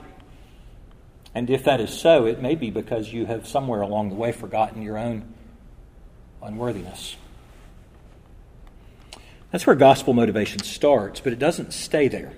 And 1.34 1.48
if 1.48 1.64
that 1.64 1.80
is 1.80 1.90
so, 1.90 2.26
it 2.26 2.42
may 2.42 2.54
be 2.54 2.70
because 2.70 3.12
you 3.12 3.26
have 3.26 3.46
somewhere 3.46 3.80
along 3.80 4.10
the 4.10 4.16
way 4.16 4.32
forgotten 4.32 4.82
your 4.82 4.98
own 4.98 5.32
unworthiness. 6.42 7.16
That's 9.50 9.66
where 9.66 9.76
gospel 9.76 10.14
motivation 10.14 10.62
starts, 10.62 11.20
but 11.20 11.32
it 11.32 11.38
doesn't 11.38 11.72
stay 11.72 12.08
there. 12.08 12.32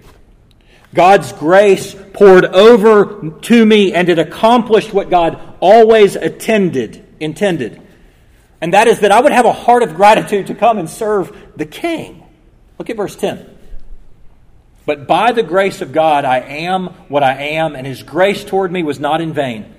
God's 0.94 1.32
grace 1.32 1.94
poured 2.12 2.44
over 2.44 3.30
to 3.30 3.66
me 3.66 3.94
and 3.94 4.08
it 4.08 4.18
accomplished 4.18 4.92
what 4.92 5.08
God 5.08 5.40
always 5.60 6.16
attended, 6.16 7.04
intended. 7.18 7.80
And 8.60 8.74
that 8.74 8.86
is 8.86 9.00
that 9.00 9.10
I 9.10 9.20
would 9.20 9.32
have 9.32 9.46
a 9.46 9.52
heart 9.52 9.82
of 9.82 9.94
gratitude 9.94 10.48
to 10.48 10.54
come 10.54 10.78
and 10.78 10.88
serve 10.88 11.36
the 11.56 11.66
King. 11.66 12.22
Look 12.78 12.90
at 12.90 12.96
verse 12.96 13.16
10. 13.16 13.48
But 14.84 15.06
by 15.06 15.32
the 15.32 15.42
grace 15.42 15.80
of 15.80 15.92
God, 15.92 16.24
I 16.24 16.40
am 16.40 16.86
what 17.08 17.22
I 17.22 17.34
am, 17.34 17.76
and 17.76 17.86
his 17.86 18.02
grace 18.02 18.44
toward 18.44 18.72
me 18.72 18.82
was 18.82 18.98
not 18.98 19.20
in 19.20 19.32
vain. 19.32 19.72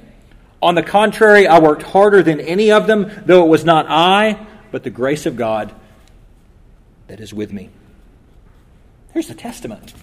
On 0.61 0.75
the 0.75 0.83
contrary, 0.83 1.45
I 1.45 1.59
worked 1.59 1.83
harder 1.83 2.23
than 2.23 2.39
any 2.39 2.71
of 2.71 2.87
them, 2.87 3.11
though 3.25 3.45
it 3.45 3.49
was 3.49 3.65
not 3.65 3.85
I, 3.89 4.47
but 4.71 4.83
the 4.83 4.89
grace 4.89 5.25
of 5.25 5.35
God 5.35 5.75
that 7.07 7.19
is 7.19 7.33
with 7.33 7.51
me. 7.51 7.69
Here's 9.11 9.27
the 9.27 9.35
testament 9.35 9.93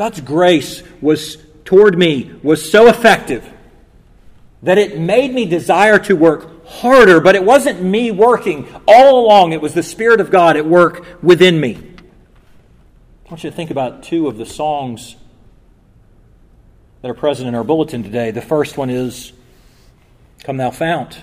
God's 0.00 0.22
grace 0.22 0.82
was 1.02 1.36
toward 1.66 1.98
me 1.98 2.32
was 2.42 2.72
so 2.72 2.88
effective 2.88 3.46
that 4.62 4.78
it 4.78 4.98
made 4.98 5.34
me 5.34 5.44
desire 5.44 5.98
to 5.98 6.16
work 6.16 6.66
harder, 6.66 7.20
but 7.20 7.34
it 7.34 7.44
wasn't 7.44 7.82
me 7.82 8.10
working 8.10 8.66
all 8.88 9.26
along. 9.26 9.52
It 9.52 9.60
was 9.60 9.74
the 9.74 9.82
Spirit 9.82 10.22
of 10.22 10.30
God 10.30 10.56
at 10.56 10.64
work 10.64 11.04
within 11.22 11.60
me. 11.60 11.76
I 13.26 13.28
want 13.28 13.44
you 13.44 13.50
to 13.50 13.54
think 13.54 13.70
about 13.70 14.02
two 14.02 14.26
of 14.26 14.38
the 14.38 14.46
songs 14.46 15.16
that 17.02 17.10
are 17.10 17.14
present 17.14 17.46
in 17.46 17.54
our 17.54 17.62
bulletin 17.62 18.02
today. 18.02 18.30
The 18.30 18.40
first 18.40 18.78
one 18.78 18.88
is 18.88 19.34
Come 20.44 20.56
Thou 20.56 20.70
Fount. 20.70 21.22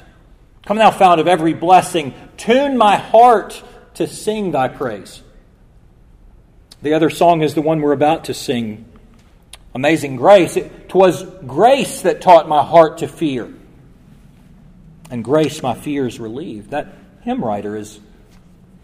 Come 0.68 0.78
Thou 0.78 0.92
Fount 0.92 1.20
of 1.20 1.28
every 1.28 1.56
blessing, 1.56 2.14
tune 2.38 2.78
my 2.78 2.98
heart 2.98 3.64
to 3.96 4.06
sing 4.06 4.52
thy 4.52 4.68
praise. 4.68 5.24
The 6.82 6.94
other 6.94 7.10
song 7.10 7.42
is 7.42 7.56
the 7.56 7.62
one 7.62 7.82
we're 7.82 7.92
about 7.92 8.26
to 8.26 8.34
sing 8.34 8.86
Amazing 9.74 10.16
Grace. 10.16 10.56
It 10.58 10.94
was 10.94 11.24
grace 11.46 12.02
that 12.02 12.22
taught 12.22 12.48
my 12.48 12.64
heart 12.64 13.00
to 13.00 13.08
fear, 13.08 13.52
and 15.10 15.24
grace 15.24 15.64
my 15.64 15.74
fears 15.74 16.20
relieved. 16.20 16.72
That 16.72 16.94
hymn 17.22 17.44
writer 17.44 17.76
is 17.76 18.00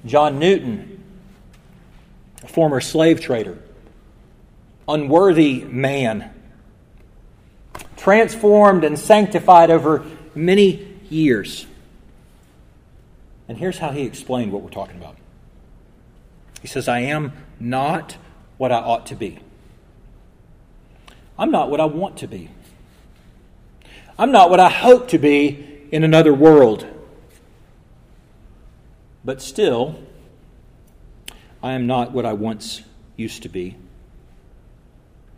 John 0.06 0.40
Newton, 0.40 1.04
a 2.44 2.48
former 2.48 2.82
slave 2.82 3.22
trader, 3.22 3.60
unworthy 4.88 5.64
man, 5.64 6.34
transformed 7.96 8.84
and 8.84 8.98
sanctified 8.98 9.70
over 9.70 10.06
many 10.34 10.88
years. 11.10 11.68
And 13.48 13.58
here's 13.58 13.78
how 13.78 13.92
he 13.92 14.02
explained 14.04 14.52
what 14.52 14.64
we're 14.64 14.70
talking 14.70 14.98
about. 14.98 15.16
He 16.62 16.68
says, 16.68 16.88
I 16.88 17.00
am 17.00 17.34
not 17.60 18.18
what 18.58 18.72
I 18.72 18.78
ought 18.78 19.06
to 19.08 19.16
be. 19.16 19.40
I'm 21.38 21.52
not 21.52 21.70
what 21.70 21.80
I 21.80 21.86
want 21.86 22.18
to 22.18 22.28
be. 22.28 22.50
I'm 24.18 24.32
not 24.32 24.50
what 24.50 24.60
I 24.60 24.70
hope 24.70 25.08
to 25.10 25.18
be 25.18 25.88
in 25.92 26.04
another 26.04 26.34
world. 26.34 26.86
But 29.26 29.42
still, 29.42 30.00
I 31.62 31.74
am 31.74 31.88
not 31.88 32.12
what 32.12 32.26
I 32.26 32.34
once 32.34 32.82
used 33.16 33.44
to 33.44 33.50
be. 33.50 33.76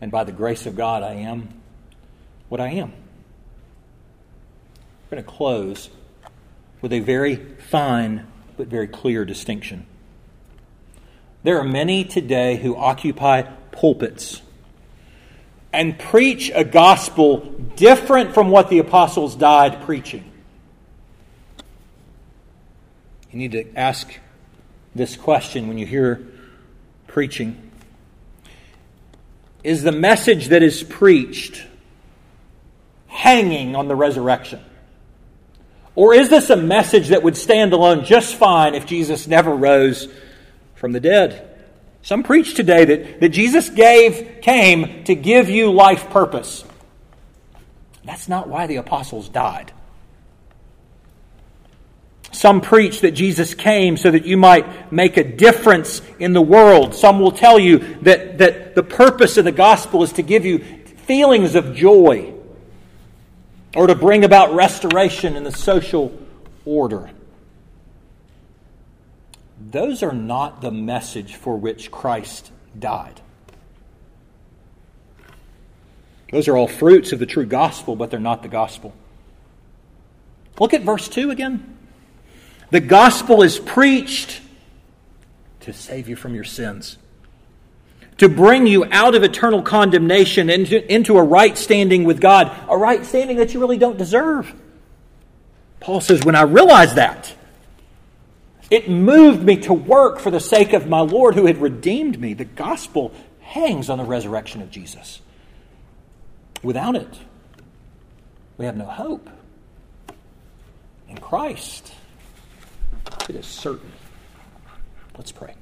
And 0.02 0.12
by 0.12 0.24
the 0.24 0.32
grace 0.32 0.66
of 0.66 0.76
God, 0.76 1.04
I 1.04 1.14
am 1.14 1.50
what 2.50 2.60
I 2.60 2.70
am. 2.70 2.92
We're 5.10 5.18
going 5.18 5.24
to 5.24 5.30
close 5.32 5.90
with 6.82 6.92
a 6.92 7.00
very 7.00 7.36
fine 7.36 8.28
but 8.58 8.68
very 8.68 8.88
clear 8.88 9.24
distinction. 9.26 9.86
There 11.46 11.60
are 11.60 11.64
many 11.64 12.06
today 12.06 12.56
who 12.56 12.76
occupy 12.76 13.44
pulpits 13.44 14.42
and 15.72 16.00
preach 16.00 16.52
a 16.52 16.64
gospel 16.64 17.38
different 17.76 18.34
from 18.34 18.50
what 18.50 18.70
the 18.70 18.80
apostles 18.80 19.36
died 19.36 19.84
preaching. 19.84 20.24
You 23.32 23.38
need 23.38 23.52
to 23.52 23.76
ask 23.76 24.12
this 24.96 25.16
question 25.16 25.68
when 25.68 25.78
you 25.78 25.86
hear 25.86 26.26
preaching 27.06 27.70
Is 29.64 29.84
the 29.84 29.92
message 29.92 30.48
that 30.48 30.64
is 30.64 30.82
preached 30.82 31.64
hanging 33.06 33.76
on 33.76 33.88
the 33.88 33.96
resurrection? 33.96 34.62
Or 35.94 36.16
is 36.16 36.28
this 36.30 36.50
a 36.50 36.58
message 36.58 37.10
that 37.10 37.22
would 37.22 37.38
stand 37.38 37.72
alone 37.72 38.04
just 38.04 38.34
fine 38.34 38.74
if 38.74 38.88
Jesus 38.88 39.28
never 39.28 39.56
rose 39.56 40.08
from 40.86 40.92
the 40.92 41.00
dead? 41.00 41.50
Some 42.04 42.22
preach 42.22 42.54
today 42.54 42.86
that, 42.86 43.20
that 43.20 43.30
Jesus 43.30 43.72
gave, 43.72 44.42
came 44.44 45.04
to 45.06 45.16
give 45.16 45.50
you 45.50 45.72
life 45.72 46.12
purpose. 46.12 46.64
That's 48.04 48.30
not 48.30 48.48
why 48.48 48.68
the 48.68 48.76
apostles 48.76 49.28
died. 49.28 49.72
Some 52.32 52.62
preach 52.62 53.02
that 53.02 53.14
Jesus 53.14 53.56
came 53.56 53.98
so 53.98 54.12
that 54.12 54.28
you 54.28 54.38
might 54.38 54.92
make 54.92 55.18
a 55.18 55.24
difference 55.24 56.04
in 56.20 56.34
the 56.34 56.42
world. 56.42 56.94
Some 56.94 57.20
will 57.20 57.32
tell 57.32 57.58
you 57.58 57.80
that, 58.04 58.38
that 58.38 58.76
the 58.76 58.84
purpose 58.84 59.38
of 59.38 59.46
the 59.46 59.52
gospel 59.52 60.04
is 60.04 60.12
to 60.14 60.22
give 60.22 60.46
you 60.46 60.60
feelings 60.60 61.56
of 61.56 61.74
joy 61.74 62.32
or 63.76 63.88
to 63.88 63.96
bring 63.96 64.24
about 64.24 64.54
restoration 64.54 65.36
in 65.36 65.44
the 65.44 65.52
social 65.52 66.16
order. 66.64 67.10
Those 69.72 70.04
are 70.04 70.14
not 70.14 70.62
the 70.62 70.70
message 70.70 71.36
for 71.36 71.58
which 71.58 71.90
Christ 71.90 72.52
died. 72.78 73.20
Those 76.32 76.48
are 76.48 76.56
all 76.56 76.68
fruits 76.68 77.12
of 77.14 77.20
the 77.20 77.26
true 77.26 77.46
gospel, 77.46 77.96
but 77.96 78.12
they're 78.12 78.20
not 78.20 78.44
the 78.44 78.48
gospel. 78.48 78.94
Look 80.60 80.74
at 80.74 80.84
verse 80.84 81.08
2 81.08 81.32
again. 81.32 81.78
The 82.70 82.80
gospel 82.80 83.42
is 83.42 83.58
preached 83.58 84.42
to 85.62 85.74
save 85.74 86.08
you 86.08 86.16
from 86.16 86.36
your 86.36 86.44
sins, 86.44 86.98
to 88.18 88.30
bring 88.30 88.68
you 88.68 88.86
out 88.92 89.16
of 89.16 89.24
eternal 89.24 89.64
condemnation 89.64 90.50
into, 90.50 90.94
into 90.94 91.18
a 91.18 91.24
right 91.24 91.58
standing 91.58 92.04
with 92.04 92.22
God, 92.22 92.56
a 92.70 92.78
right 92.78 93.04
standing 93.04 93.38
that 93.38 93.54
you 93.54 93.60
really 93.60 93.78
don't 93.78 93.98
deserve. 93.98 94.54
Paul 95.80 96.02
says, 96.02 96.24
When 96.24 96.36
I 96.36 96.44
realized 96.44 96.96
that, 96.96 97.34
it 98.76 98.90
moved 98.90 99.42
me 99.42 99.56
to 99.56 99.74
work 99.74 100.20
for 100.20 100.30
the 100.30 100.40
sake 100.42 100.74
of 100.74 100.90
my 100.90 101.00
Lord 101.00 101.34
who 101.34 101.46
had 101.46 101.62
redeemed 101.62 102.20
me. 102.20 102.34
The 102.34 102.44
gospel 102.44 103.14
hangs 103.40 103.90
on 103.90 103.98
the 103.98 104.04
resurrection 104.04 104.62
of 104.62 104.70
Jesus. 104.70 105.22
Without 106.62 106.98
it, 106.98 107.18
we 108.58 108.66
have 108.66 108.76
no 108.76 108.86
hope. 108.86 109.30
In 111.08 111.18
Christ, 111.18 111.94
it 113.30 113.38
is 113.38 113.46
certain. 113.46 113.94
Let's 115.16 115.32
pray. 115.32 115.54